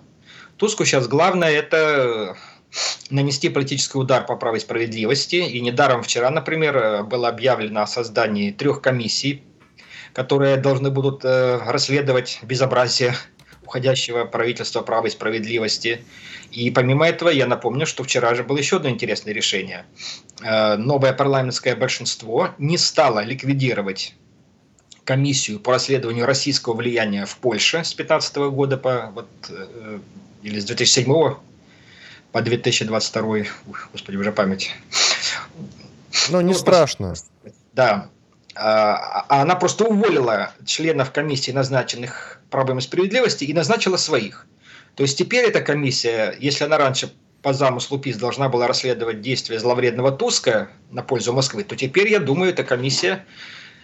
[0.55, 2.37] Туску сейчас главное это
[3.09, 5.35] нанести политический удар по правой справедливости.
[5.35, 9.43] И недаром вчера, например, было объявлено о создании трех комиссий,
[10.13, 13.15] которые должны будут э, расследовать безобразие
[13.65, 16.03] уходящего правительства правой справедливости.
[16.51, 19.85] И помимо этого, я напомню, что вчера же было еще одно интересное решение.
[20.41, 24.15] Э, новое парламентское большинство не стало ликвидировать
[25.03, 29.99] комиссию по расследованию российского влияния в Польше с 2015 года по вот, э,
[30.43, 31.35] или с 2007
[32.35, 33.45] по 2022,
[33.93, 34.75] господи, уже память.
[36.29, 37.13] Ну, не ну, страшно.
[37.71, 38.09] Да.
[38.55, 44.47] А, а она просто уволила членов комиссии, назначенных правом и справедливости, и назначила своих.
[44.95, 47.09] То есть теперь эта комиссия, если она раньше
[47.41, 52.19] по замыслу ПИС должна была расследовать действия зловредного Туска на пользу Москвы, то теперь, я
[52.19, 53.25] думаю, эта комиссия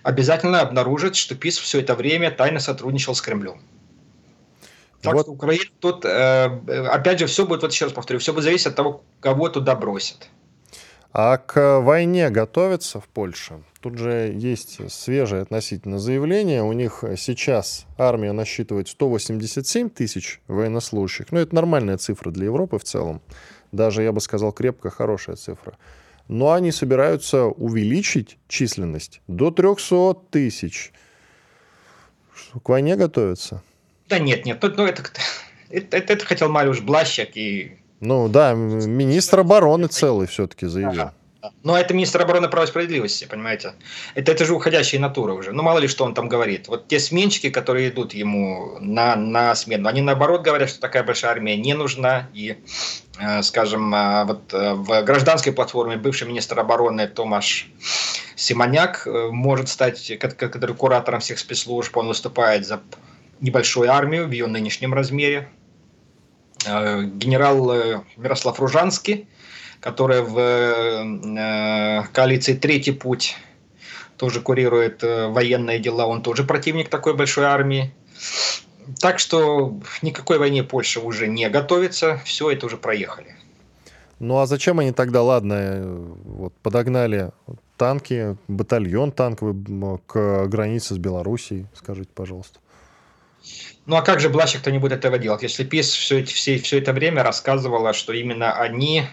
[0.04, 3.62] обязательно обнаружит, что ПИС все это время тайно сотрудничал с Кремлем.
[5.02, 5.24] Так вот.
[5.24, 6.46] что Украина тут, э,
[6.90, 9.76] опять же, все будет, вот еще раз повторю, все будет зависеть от того, кого туда
[9.76, 10.30] бросят.
[11.14, 13.64] А к войне готовятся в Польше?
[13.82, 16.64] Тут же есть свежее относительно заявление.
[16.64, 21.32] У них сейчас армия насчитывает 187 тысяч военнослужащих.
[21.32, 23.22] Ну, это нормальная цифра для Европы в целом.
[23.74, 25.78] Даже, я бы сказал, крепко хорошая цифра.
[26.30, 30.94] Но они собираются увеличить численность до 300 тысяч.
[32.64, 33.64] К войне готовятся?
[34.12, 35.04] Да нет, нет, ну, это,
[35.70, 37.78] это, это, это хотел Мариуш Блащак и...
[38.02, 41.02] Ну да, министр обороны целый все-таки заявил.
[41.02, 41.14] Ага.
[41.64, 43.74] Но это министр обороны права и справедливости, понимаете?
[44.14, 45.54] Это, это же уходящая натура уже.
[45.54, 46.68] Ну, мало ли, что он там говорит.
[46.68, 51.32] Вот те сменщики, которые идут ему на, на смену, они наоборот говорят, что такая большая
[51.32, 52.28] армия не нужна.
[52.34, 52.58] И,
[53.18, 57.70] э, скажем, э, вот э, в гражданской платформе бывший министр обороны Томаш
[58.36, 62.82] Симоняк э, может стать, который куратором всех спецслужб, он выступает за
[63.42, 65.50] небольшую армию в ее нынешнем размере.
[66.66, 69.28] Э, генерал э, Мирослав Ружанский,
[69.80, 73.36] который в э, коалиции «Третий путь»
[74.18, 77.92] тоже курирует военные дела, он тоже противник такой большой армии.
[79.00, 83.36] Так что никакой войне Польша уже не готовится, все это уже проехали.
[84.20, 85.82] Ну а зачем они тогда, ладно,
[86.24, 87.32] вот подогнали
[87.78, 89.56] танки, батальон танковый
[90.06, 92.60] к границе с Белоруссией, скажите, пожалуйста.
[93.86, 96.78] Ну а как же Блащик кто не будет этого делать, если ПИС все, все, все
[96.80, 99.04] это время рассказывала, что именно они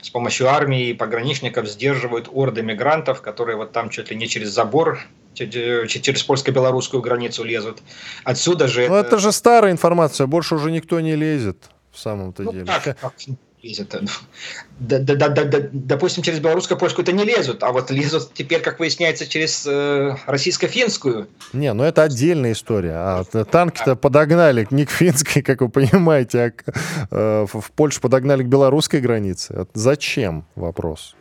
[0.00, 4.48] с помощью армии и пограничников сдерживают орды мигрантов, которые вот там чуть ли не через
[4.50, 5.00] забор
[5.34, 7.82] через польско-белорусскую границу лезут.
[8.22, 8.88] Отсюда же...
[8.88, 9.08] Ну, это...
[9.08, 12.66] это же старая информация, больше уже никто не лезет в самом-то ну, деле.
[12.66, 13.14] Как, как?
[13.64, 13.94] Лезет.
[14.78, 18.78] Да, да, да, да, допустим, через белорусско-польскую это не лезут, а вот лезут теперь, как
[18.78, 21.28] выясняется, через э, российско-финскую.
[21.52, 22.94] Не, ну это отдельная история.
[22.94, 26.64] А танки-то подогнали не к финской, как вы понимаете, а к,
[27.10, 29.66] э, в Польшу подогнали к белорусской границе.
[29.74, 30.44] Зачем?
[30.54, 31.14] Вопрос.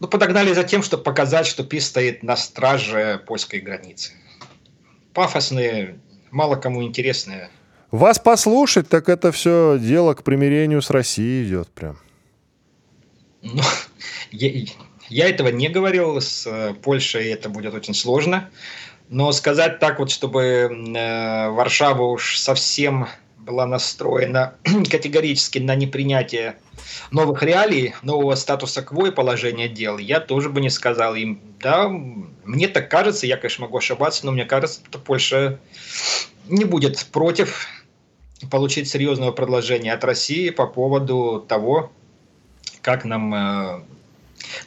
[0.00, 4.12] Ну, подогнали за тем, чтобы показать, что ПИС стоит на страже польской границы.
[5.12, 5.98] Пафосные,
[6.30, 7.50] мало кому интересные
[7.90, 11.98] вас послушать, так это все дело к примирению с Россией идет прям.
[13.42, 13.62] Ну,
[14.30, 14.66] я,
[15.08, 18.50] я этого не говорил, с э, Польшей это будет очень сложно.
[19.08, 24.54] Но сказать так вот, чтобы э, Варшава уж совсем была настроена
[24.90, 26.56] категорически на непринятие
[27.10, 31.40] новых реалий, нового статуса кво и положения дел, я тоже бы не сказал им.
[31.60, 35.58] Да, мне так кажется, я, конечно, могу ошибаться, но мне кажется, что Польша
[36.48, 37.66] не будет против
[38.50, 41.90] получить серьезного предложения от России по поводу того,
[42.82, 43.80] как нам э,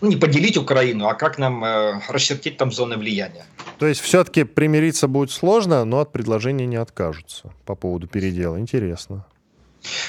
[0.02, 3.46] ну, не поделить Украину, а как нам э, расчертить там зоны влияния.
[3.80, 8.60] То есть все-таки примириться будет сложно, но от предложения не откажутся по поводу передела.
[8.60, 9.26] Интересно.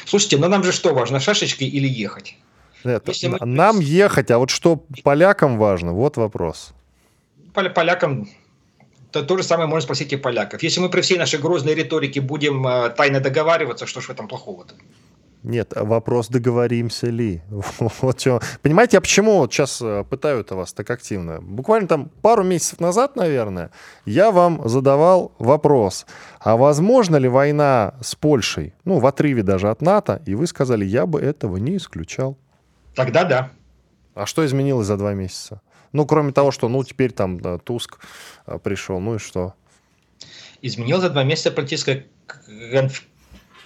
[0.05, 2.37] Слушайте, ну нам же что важно, шашечки или ехать?
[2.85, 3.46] Нет, мы...
[3.46, 6.75] Нам ехать, а вот что полякам важно, вот вопрос.
[7.55, 8.29] Полякам
[9.12, 10.62] то, то же самое можно спросить и поляков.
[10.62, 14.29] Если мы при всей нашей грозной риторике будем э, тайно договариваться, что ж в этом
[14.29, 14.75] плохого-то?
[15.42, 17.42] Нет, вопрос, договоримся ли.
[18.01, 18.40] Вот что.
[18.62, 21.40] Понимаете, я почему вот сейчас э, пытаю это вас так активно?
[21.40, 23.70] Буквально там пару месяцев назад, наверное,
[24.07, 26.07] я вам задавал вопрос,
[26.40, 30.85] а возможно ли война с Польшей, ну, в отрыве даже от НАТО, и вы сказали,
[30.85, 32.37] я бы этого не исключал.
[32.94, 33.51] Тогда да.
[34.14, 35.61] А что изменилось за два месяца?
[35.92, 37.98] Ну, кроме того, что, ну, теперь там да, Туск
[38.46, 39.55] а, пришел, ну и что?
[40.62, 42.07] Изменил за два месяца политическая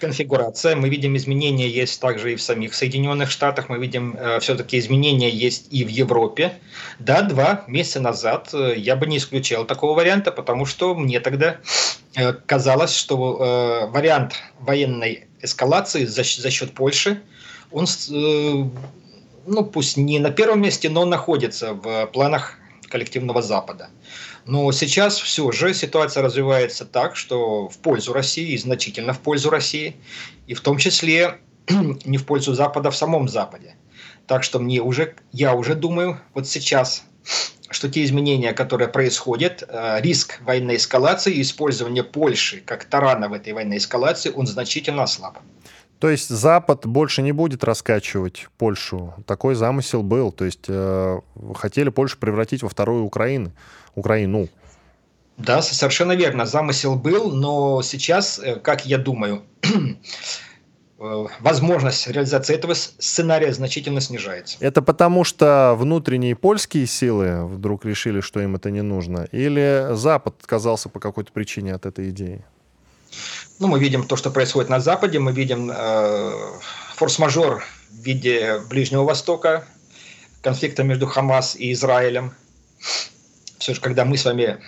[0.01, 0.77] конфигурация.
[0.77, 3.69] Мы видим изменения есть также и в самих Соединенных Штатах.
[3.69, 6.59] Мы видим э, все-таки изменения есть и в Европе.
[6.99, 11.59] Да, два месяца назад э, я бы не исключал такого варианта, потому что мне тогда
[12.15, 17.23] э, казалось, что э, вариант военной эскалации за, за счет Польши,
[17.71, 18.65] он э,
[19.47, 23.91] ну пусть не на первом месте, но находится в планах коллективного Запада.
[24.45, 29.97] Но сейчас все же ситуация развивается так, что в пользу России, значительно в пользу России,
[30.47, 31.39] и в том числе
[32.05, 33.75] не в пользу Запада в самом Западе.
[34.27, 37.05] Так что мне уже, я уже думаю, вот сейчас,
[37.71, 43.33] что те изменения, которые происходят, э, риск военной эскалации и использование Польши как тарана в
[43.33, 45.39] этой военной эскалации, он значительно ослаб.
[45.99, 49.15] То есть Запад больше не будет раскачивать Польшу.
[49.27, 50.31] Такой замысел был.
[50.31, 51.21] То есть э,
[51.55, 53.53] хотели Польшу превратить во вторую Украину.
[53.95, 54.49] Украину.
[55.39, 56.45] Да, совершенно верно.
[56.45, 64.59] Замысел был, но сейчас, э, как я думаю, э, возможность реализации этого сценария значительно снижается.
[64.61, 69.29] Это потому, что внутренние польские силы вдруг решили, что им это не нужно?
[69.33, 72.45] Или Запад отказался по какой-то причине от этой идеи?
[73.59, 76.33] Ну, мы видим то, что происходит на Западе, мы видим э,
[76.95, 79.65] форс-мажор в виде Ближнего Востока,
[80.43, 82.35] конфликта между Хамас и Израилем.
[83.59, 84.59] Все же, когда мы с вами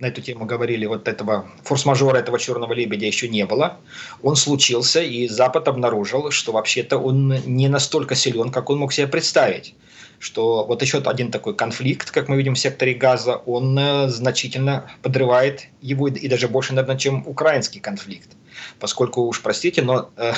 [0.00, 3.78] на эту тему говорили, вот этого форс-мажора, этого черного лебедя еще не было.
[4.20, 9.06] Он случился, и Запад обнаружил, что вообще-то он не настолько силен, как он мог себе
[9.06, 9.76] представить
[10.18, 14.90] что вот еще один такой конфликт, как мы видим в секторе газа, он э, значительно
[15.02, 18.30] подрывает его и даже больше, наверное, чем украинский конфликт.
[18.78, 20.32] Поскольку, уж простите, но э,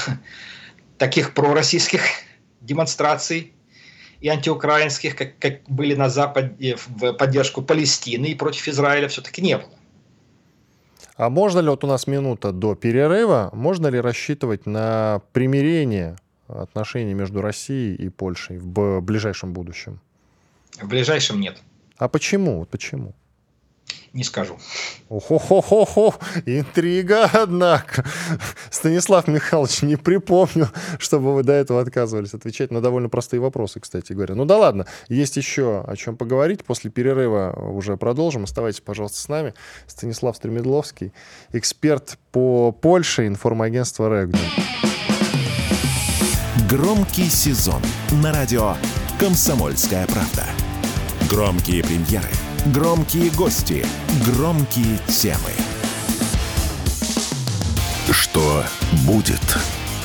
[0.98, 2.02] таких пророссийских
[2.60, 3.52] демонстраций
[4.20, 9.58] и антиукраинских, как, как были на Западе в поддержку Палестины и против Израиля, все-таки не
[9.58, 9.70] было.
[11.16, 16.16] А можно ли вот у нас минута до перерыва, можно ли рассчитывать на примирение
[16.48, 20.00] отношений между Россией и Польшей в ближайшем будущем?
[20.80, 21.58] В ближайшем нет.
[21.98, 22.64] А почему?
[22.66, 23.14] Почему?
[24.12, 24.58] Не скажу.
[25.10, 26.14] Охо-хо-хо-хо,
[26.46, 28.04] интрига, однако.
[28.70, 34.14] Станислав Михайлович, не припомню, чтобы вы до этого отказывались отвечать на довольно простые вопросы, кстати
[34.14, 34.34] говоря.
[34.34, 36.64] Ну да ладно, есть еще о чем поговорить.
[36.64, 38.44] После перерыва уже продолжим.
[38.44, 39.52] Оставайтесь, пожалуйста, с нами.
[39.86, 41.12] Станислав Стремедловский,
[41.52, 44.85] эксперт по Польше, информагентство «Регнум».
[46.68, 48.74] Громкий сезон на радио
[49.20, 50.44] «Комсомольская правда».
[51.30, 52.28] Громкие премьеры,
[52.74, 53.86] громкие гости,
[54.26, 55.52] громкие темы.
[58.10, 58.64] Что
[59.06, 59.38] будет?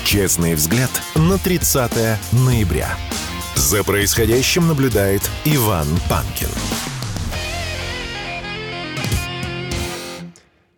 [0.04, 1.92] Честный взгляд на 30
[2.32, 2.96] ноября.
[3.56, 6.50] За происходящим наблюдает Иван Панкин.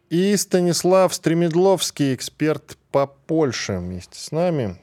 [0.10, 4.78] И Станислав Стремедловский, эксперт по Польше, вместе с нами.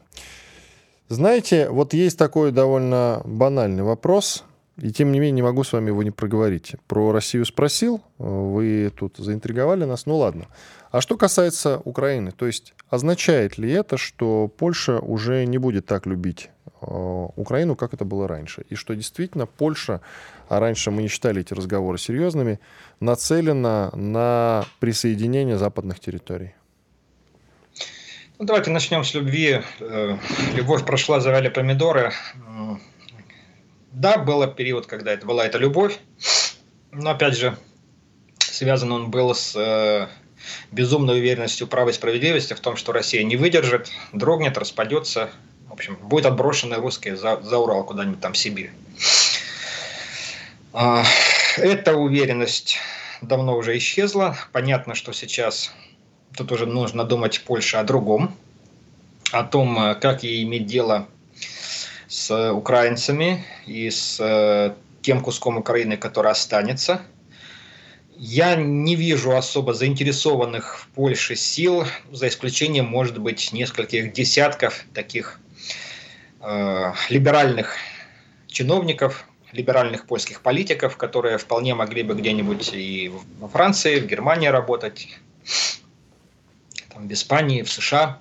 [1.11, 4.45] Знаете, вот есть такой довольно банальный вопрос,
[4.77, 6.77] и тем не менее не могу с вами его не проговорить.
[6.87, 10.47] Про Россию спросил, вы тут заинтриговали нас, ну ладно.
[10.93, 16.07] А что касается Украины, то есть означает ли это, что Польша уже не будет так
[16.07, 16.49] любить
[16.81, 16.87] э,
[17.35, 18.65] Украину, как это было раньше?
[18.69, 20.03] И что действительно Польша,
[20.49, 22.61] а раньше мы не считали эти разговоры серьезными,
[23.01, 26.55] нацелена на присоединение западных территорий?
[28.41, 29.61] Ну, давайте начнем с любви.
[29.80, 30.16] Э,
[30.55, 32.14] любовь прошла, завяли помидоры.
[33.93, 35.99] Да, был период, когда это была эта любовь,
[36.91, 37.59] но опять же,
[38.38, 40.09] связан он был с э,
[40.72, 45.28] безумной уверенностью права и справедливости в том, что Россия не выдержит, дрогнет, распадется,
[45.68, 48.70] в общем, будет отброшены русские за, за Урал куда-нибудь там в Сибирь.
[50.72, 51.05] А,
[51.59, 52.78] эта уверенность
[53.20, 54.38] давно уже исчезла.
[54.53, 55.74] Понятно, что сейчас
[56.41, 58.34] тут уже нужно думать Польше о другом,
[59.32, 61.07] о том, как ей иметь дело
[62.09, 67.03] с украинцами и с э, тем куском Украины, который останется–
[68.22, 75.41] я не вижу особо заинтересованных в Польше сил, за исключением, может быть, нескольких десятков таких
[76.43, 77.76] э, либеральных
[78.47, 85.09] чиновников, либеральных польских политиков, которые вполне могли бы где-нибудь и во Франции, в Германии работать,
[87.01, 88.18] там, в Испании, в США.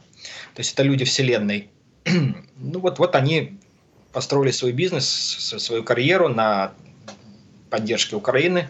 [0.55, 1.69] То есть это люди вселенной.
[2.05, 3.57] ну вот, вот они
[4.11, 6.73] построили свой бизнес, свою карьеру на
[7.69, 8.69] поддержке Украины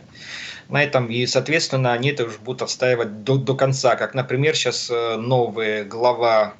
[0.67, 3.95] на этом, и, соответственно, они это уже будут отстаивать до, до конца.
[3.95, 6.53] Как, например, сейчас э, новый глава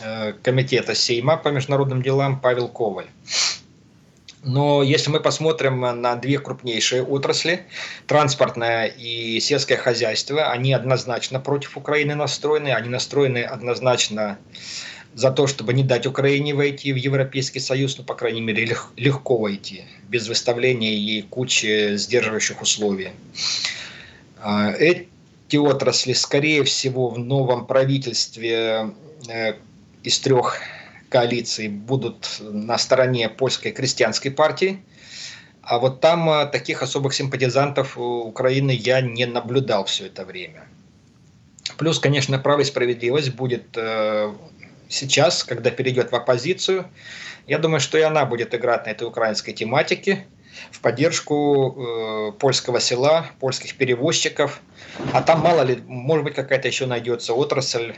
[0.00, 3.08] э, комитета Сейма по международным делам Павел Коваль.
[4.42, 7.66] Но если мы посмотрим на две крупнейшие отрасли,
[8.06, 14.38] транспортное и сельское хозяйство, они однозначно против Украины настроены, они настроены однозначно
[15.14, 19.36] за то, чтобы не дать Украине войти в Европейский Союз, ну, по крайней мере, легко
[19.36, 23.10] войти, без выставления ей кучи сдерживающих условий.
[24.40, 28.92] А, эти отрасли, скорее всего, в новом правительстве
[29.28, 29.54] э,
[30.02, 30.60] из трех
[31.10, 34.82] коалиций будут на стороне польской крестьянской партии,
[35.62, 40.66] а вот там э, таких особых симпатизантов Украины я не наблюдал все это время.
[41.76, 44.32] Плюс, конечно, право и справедливость будет э,
[44.88, 46.86] сейчас, когда перейдет в оппозицию,
[47.46, 50.26] я думаю, что и она будет играть на этой украинской тематике
[50.70, 54.60] в поддержку э, польского села, польских перевозчиков.
[55.12, 57.94] А там мало ли, может быть, какая-то еще найдется отрасль,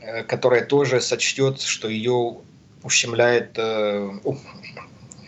[0.00, 2.38] э, которая тоже сочтет, что ее
[2.82, 4.10] ущемляют э,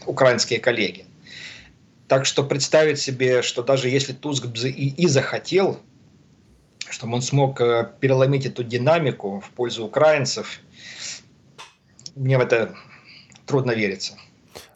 [0.06, 1.06] украинские коллеги.
[2.08, 5.80] Так что представить себе, что даже если Туск и, и захотел,
[6.90, 10.60] чтобы он смог э, переломить эту динамику в пользу украинцев,
[12.14, 12.74] мне в это
[13.46, 14.14] трудно верится.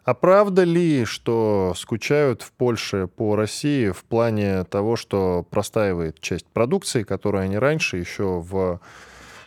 [0.03, 6.45] А правда ли, что скучают в Польше по России в плане того, что простаивает часть
[6.47, 8.79] продукции, которую они раньше еще в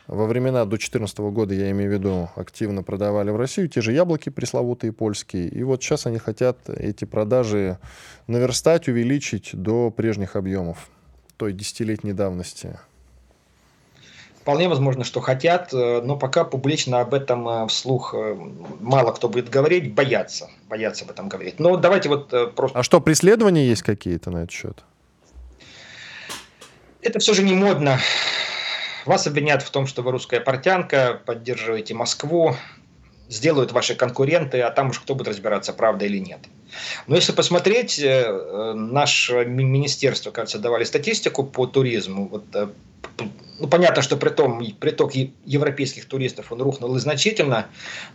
[0.08, 3.92] во времена до 2014 года, я имею в виду, активно продавали в Россию те же
[3.92, 5.48] яблоки пресловутые польские.
[5.48, 7.78] И вот сейчас они хотят эти продажи
[8.26, 10.90] наверстать, увеличить до прежних объемов
[11.36, 12.78] той десятилетней давности.
[14.42, 18.36] Вполне возможно, что хотят, э, но пока публично об этом э, вслух э,
[18.80, 21.60] мало кто будет говорить, боятся, боятся об этом говорить.
[21.60, 22.76] Но давайте вот просто...
[22.76, 24.82] А что, преследования есть какие-то на этот счет?
[27.02, 28.00] Это все же не модно.
[29.06, 32.56] Вас обвинят в том, что вы русская портянка, поддерживаете Москву,
[33.32, 36.40] сделают ваши конкуренты, а там уж кто будет разбираться, правда или нет.
[37.06, 38.00] Но если посмотреть,
[38.74, 42.28] наше министерство, кажется, давали статистику по туризму.
[42.28, 42.44] Вот
[43.58, 47.66] ну, понятно, что при том, приток европейских туристов он рухнул значительно,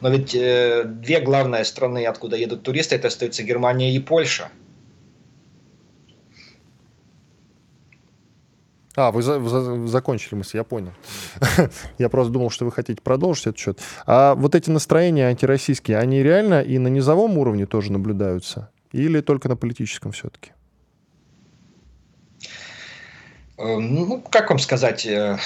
[0.02, 4.50] но ведь э, две главные страны, откуда едут туристы, это остаются Германия и Польша.
[8.98, 10.92] А, вы, за, вы закончили мысль, я понял.
[12.00, 13.80] я просто думал, что вы хотите продолжить этот счет.
[14.08, 18.72] А вот эти настроения антироссийские, они реально и на низовом уровне тоже наблюдаются?
[18.92, 20.52] Или только на политическом все-таки?
[23.60, 25.38] Эм, ну, как вам сказать, э,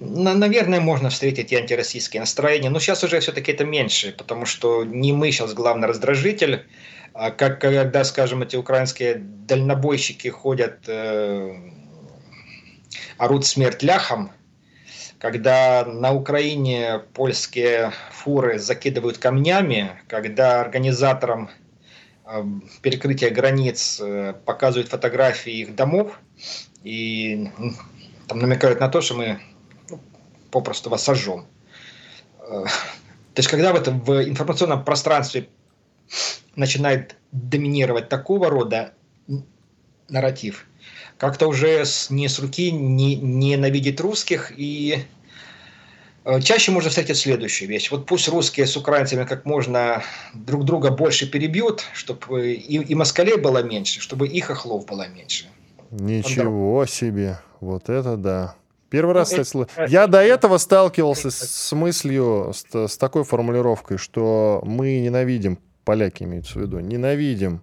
[0.00, 5.14] наверное, можно встретить и антироссийские настроения, но сейчас уже все-таки это меньше, потому что не
[5.14, 6.66] мы сейчас главный раздражитель,
[7.14, 11.54] А как когда, скажем, эти украинские дальнобойщики ходят, э,
[13.18, 14.32] орут смерть ляхам,
[15.18, 21.50] когда на Украине польские фуры закидывают камнями, когда организаторам
[22.24, 22.44] э,
[22.80, 26.18] перекрытия границ э, показывают фотографии их домов
[26.82, 27.50] и
[28.26, 29.40] там намекают на то, что мы
[29.88, 30.00] ну,
[30.50, 31.46] попросту вас сожжем.
[32.40, 32.64] Э,
[33.34, 35.48] то есть, когда в этом в информационном пространстве
[36.56, 38.92] начинает доминировать такого рода
[40.08, 40.66] нарратив,
[41.18, 45.04] как-то уже с, не с руки не, ненавидеть русских и
[46.24, 47.90] э, Чаще можно встретить следующую вещь.
[47.90, 50.02] Вот пусть русские с украинцами как можно
[50.34, 55.46] друг друга больше перебьют, чтобы и, и москалей было меньше, чтобы их охлов было меньше.
[55.90, 57.38] Ничего себе.
[57.60, 58.56] Вот это да.
[58.92, 59.90] Первый раз, ну, кстати, это...
[59.90, 66.58] я до этого сталкивался с мыслью, с, с такой формулировкой, что мы ненавидим, поляки имеются
[66.58, 67.62] в виду, ненавидим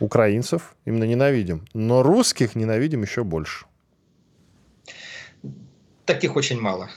[0.00, 3.66] украинцев, именно ненавидим, но русских ненавидим еще больше.
[6.04, 6.90] Таких очень мало.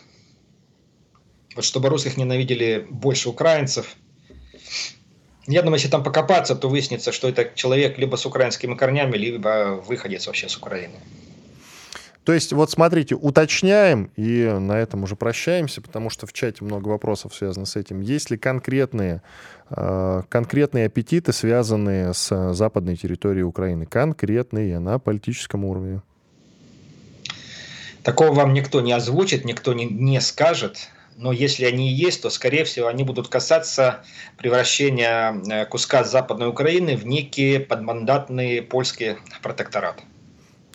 [1.56, 3.96] Вот чтобы русских ненавидели больше украинцев,
[5.48, 9.82] я думаю, если там покопаться, то выяснится, что это человек либо с украинскими корнями, либо
[9.88, 10.96] выходец вообще с Украины.
[12.28, 16.90] То есть, вот смотрите, уточняем и на этом уже прощаемся, потому что в чате много
[16.90, 18.02] вопросов связано с этим.
[18.02, 19.22] Есть ли конкретные,
[19.70, 23.86] э, конкретные аппетиты, связанные с западной территорией Украины?
[23.86, 26.02] Конкретные на политическом уровне.
[28.04, 30.90] Такого вам никто не озвучит, никто не, не скажет.
[31.16, 34.04] Но если они и есть, то, скорее всего, они будут касаться
[34.38, 40.04] превращения э, куска Западной Украины в некий подмандатный польский протекторат.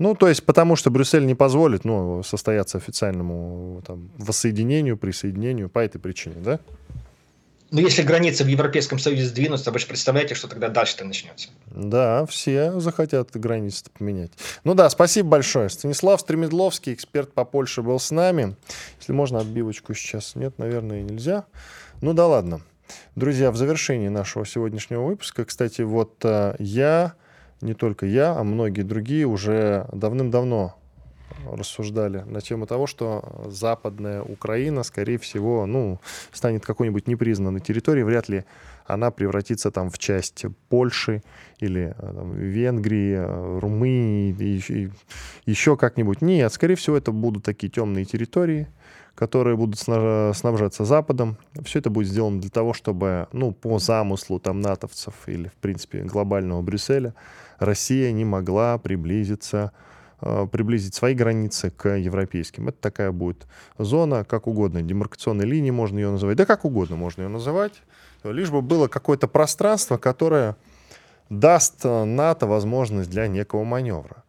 [0.02, 5.78] Ну, то есть потому что Брюссель не позволит ну, состояться официальному там, воссоединению, присоединению по
[5.78, 6.58] этой причине, да?
[7.70, 11.50] Ну, если границы в Европейском Союзе сдвинутся, вы же представляете, что тогда дальше-то начнется.
[11.66, 14.32] Да, все захотят границы поменять.
[14.64, 15.68] Ну да, спасибо большое.
[15.68, 18.56] Станислав Стремедловский, эксперт по Польше, был с нами.
[18.98, 20.34] Если можно, отбивочку сейчас.
[20.34, 21.44] Нет, наверное, нельзя.
[22.00, 22.60] Ну да ладно.
[23.14, 27.14] Друзья, в завершении нашего сегодняшнего выпуска, кстати, вот э, я
[27.62, 30.74] не только я, а многие другие уже давным-давно
[31.50, 36.00] рассуждали на тему того, что западная Украина, скорее всего, ну,
[36.32, 38.44] станет какой-нибудь непризнанной территорией, вряд ли
[38.86, 41.22] она превратится там в часть Польши
[41.58, 44.90] или э, там, Венгрии, э, Румынии, и, и,
[45.46, 46.22] еще как-нибудь.
[46.22, 48.68] Нет, скорее всего, это будут такие темные территории,
[49.14, 51.36] которые будут снабжаться Западом.
[51.64, 56.02] Все это будет сделано для того, чтобы, ну, по замыслу там натовцев или, в принципе,
[56.02, 57.14] глобального Брюсселя,
[57.58, 59.92] Россия не могла приблизиться э,
[60.52, 62.68] приблизить свои границы к европейским.
[62.68, 63.46] Это такая будет
[63.78, 67.82] зона, как угодно, демаркационной линии можно ее называть, да как угодно можно ее называть,
[68.24, 70.56] лишь бы было какое-то пространство, которое
[71.28, 74.22] даст э, НАТО возможность для некого маневра.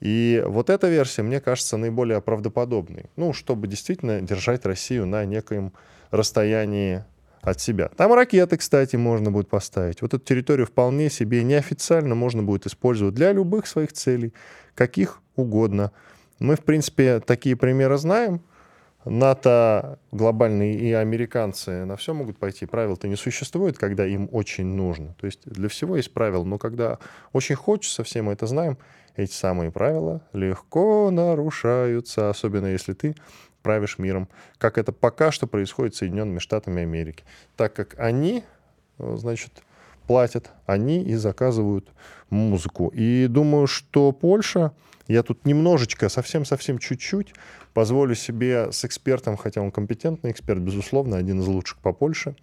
[0.00, 3.06] И вот эта версия, мне кажется, наиболее правдоподобной.
[3.16, 5.72] Ну, чтобы действительно держать Россию на некоем
[6.10, 7.04] расстоянии
[7.42, 7.88] от себя.
[7.96, 10.02] Там ракеты, кстати, можно будет поставить.
[10.02, 14.32] Вот эту территорию вполне себе неофициально можно будет использовать для любых своих целей,
[14.74, 15.92] каких угодно.
[16.38, 18.42] Мы, в принципе, такие примеры знаем.
[19.04, 22.66] НАТО глобальные и американцы на все могут пойти.
[22.66, 25.14] Правил-то не существует, когда им очень нужно.
[25.20, 26.44] То есть для всего есть правила.
[26.44, 26.98] Но когда
[27.32, 28.76] очень хочется, все мы это знаем,
[29.16, 33.14] эти самые правила легко нарушаются, особенно если ты
[33.62, 34.28] правишь миром,
[34.58, 37.24] как это пока что происходит с Соединенными Штатами Америки,
[37.56, 38.44] так как они,
[38.98, 39.62] э, значит,
[40.08, 41.88] платят, они и заказывают
[42.30, 42.88] музыку.
[42.88, 44.72] И думаю, что Польша,
[45.06, 47.34] я тут немножечко, совсем-совсем чуть-чуть
[47.74, 52.34] позволю себе с экспертом, хотя он компетентный эксперт, безусловно, один из лучших по Польше,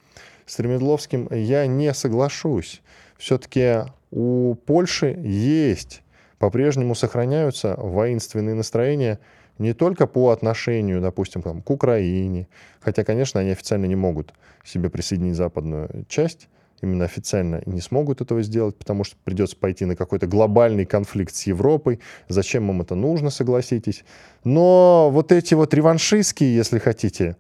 [0.46, 2.82] с Ремедловским я не соглашусь.
[3.18, 6.04] Все-таки у Польши есть,
[6.38, 9.20] по-прежнему сохраняются воинственные настроения–
[9.58, 12.48] не только по отношению, допустим, к Украине,
[12.82, 16.50] хотя, конечно, они официально не могут себе присоединить западную часть,
[16.82, 21.44] именно официально не смогут этого сделать, потому что придется пойти на какой-то глобальный конфликт с
[21.44, 22.00] Европой.
[22.28, 24.04] Зачем им это нужно, согласитесь.
[24.44, 27.38] Но вот эти вот реваншистские, если хотите,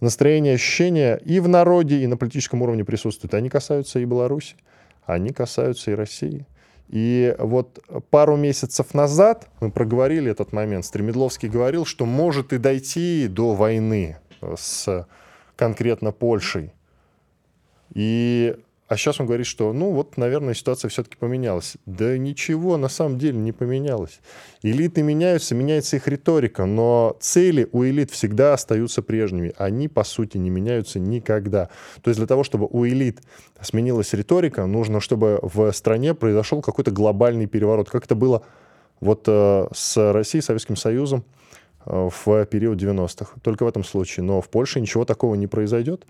[0.00, 3.34] настроения, ощущения и в народе, и на политическом уровне присутствуют.
[3.34, 4.56] Они касаются и Беларуси,
[5.04, 6.46] они касаются и России.
[6.88, 10.86] И вот пару месяцев назад мы проговорили этот момент.
[10.86, 15.06] Стремедловский говорил, что может и дойти до войны с
[15.56, 16.72] конкретно Польшей.
[17.92, 18.56] И
[18.88, 21.76] а сейчас он говорит, что, ну, вот, наверное, ситуация все-таки поменялась.
[21.84, 24.20] Да ничего на самом деле не поменялось.
[24.62, 29.52] Элиты меняются, меняется их риторика, но цели у элит всегда остаются прежними.
[29.58, 31.68] Они, по сути, не меняются никогда.
[32.02, 33.20] То есть для того, чтобы у элит
[33.60, 37.90] сменилась риторика, нужно, чтобы в стране произошел какой-то глобальный переворот.
[37.90, 38.42] Как это было
[39.00, 41.24] вот э, с Россией, Советским Союзом
[41.84, 43.34] э, в период 90-х.
[43.42, 44.24] Только в этом случае.
[44.24, 46.06] Но в Польше ничего такого не произойдет.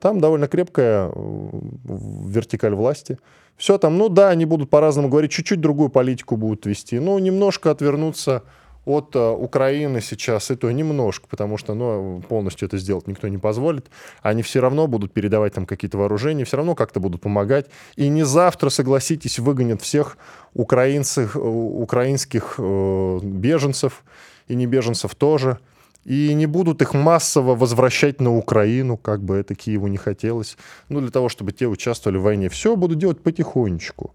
[0.00, 3.18] Там довольно крепкая вертикаль власти.
[3.56, 6.98] Все там, ну да, они будут по-разному говорить, чуть-чуть другую политику будут вести.
[6.98, 8.42] Ну, немножко отвернуться
[8.86, 13.36] от uh, Украины сейчас, и то немножко, потому что ну, полностью это сделать никто не
[13.36, 13.90] позволит.
[14.22, 17.66] Они все равно будут передавать там какие-то вооружения, все равно как-то будут помогать.
[17.96, 20.16] И не завтра, согласитесь, выгонят всех
[20.54, 24.02] украинцев, украинских uh, беженцев,
[24.48, 25.58] и не беженцев тоже
[26.04, 30.56] и не будут их массово возвращать на Украину, как бы это Киеву не хотелось,
[30.88, 32.48] ну, для того, чтобы те участвовали в войне.
[32.48, 34.14] Все будут делать потихонечку,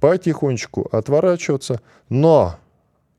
[0.00, 2.56] потихонечку отворачиваться, но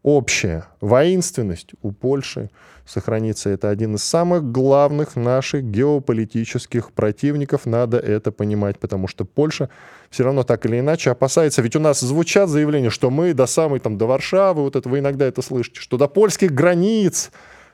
[0.03, 2.49] общая воинственность у Польши
[2.86, 3.49] сохранится.
[3.49, 7.66] Это один из самых главных наших геополитических противников.
[7.66, 9.70] Надо это понимать, потому что Польша
[10.10, 11.62] все равно так или иначе опасается.
[11.62, 14.99] Ведь у нас звучат заявления, что мы до самой там, до Варшавы, вот это вы
[14.99, 17.32] иногда это слышите, что до польских границ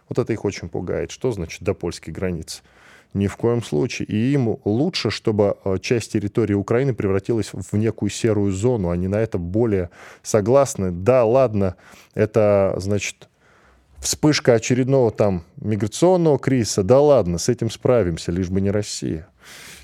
[0.10, 1.12] вот это их очень пугает.
[1.12, 2.62] Что значит до польской границы?
[3.14, 4.08] Ни в коем случае.
[4.08, 8.89] И им лучше, чтобы э, часть территории Украины превратилась в некую серую зону.
[8.89, 9.91] Они на это более
[10.24, 10.91] согласны.
[10.91, 11.76] Да, ладно,
[12.16, 13.30] это, значит,
[13.99, 16.84] вспышка очередного там миграционного кризиса.
[16.84, 19.28] Да ладно, с этим справимся, лишь бы не Россия.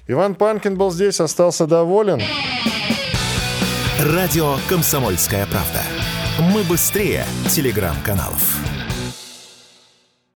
[0.07, 2.19] Иван Панкин был здесь, остался доволен.
[3.99, 5.83] Радио «Комсомольская правда».
[6.53, 8.68] Мы быстрее телеграм-каналов.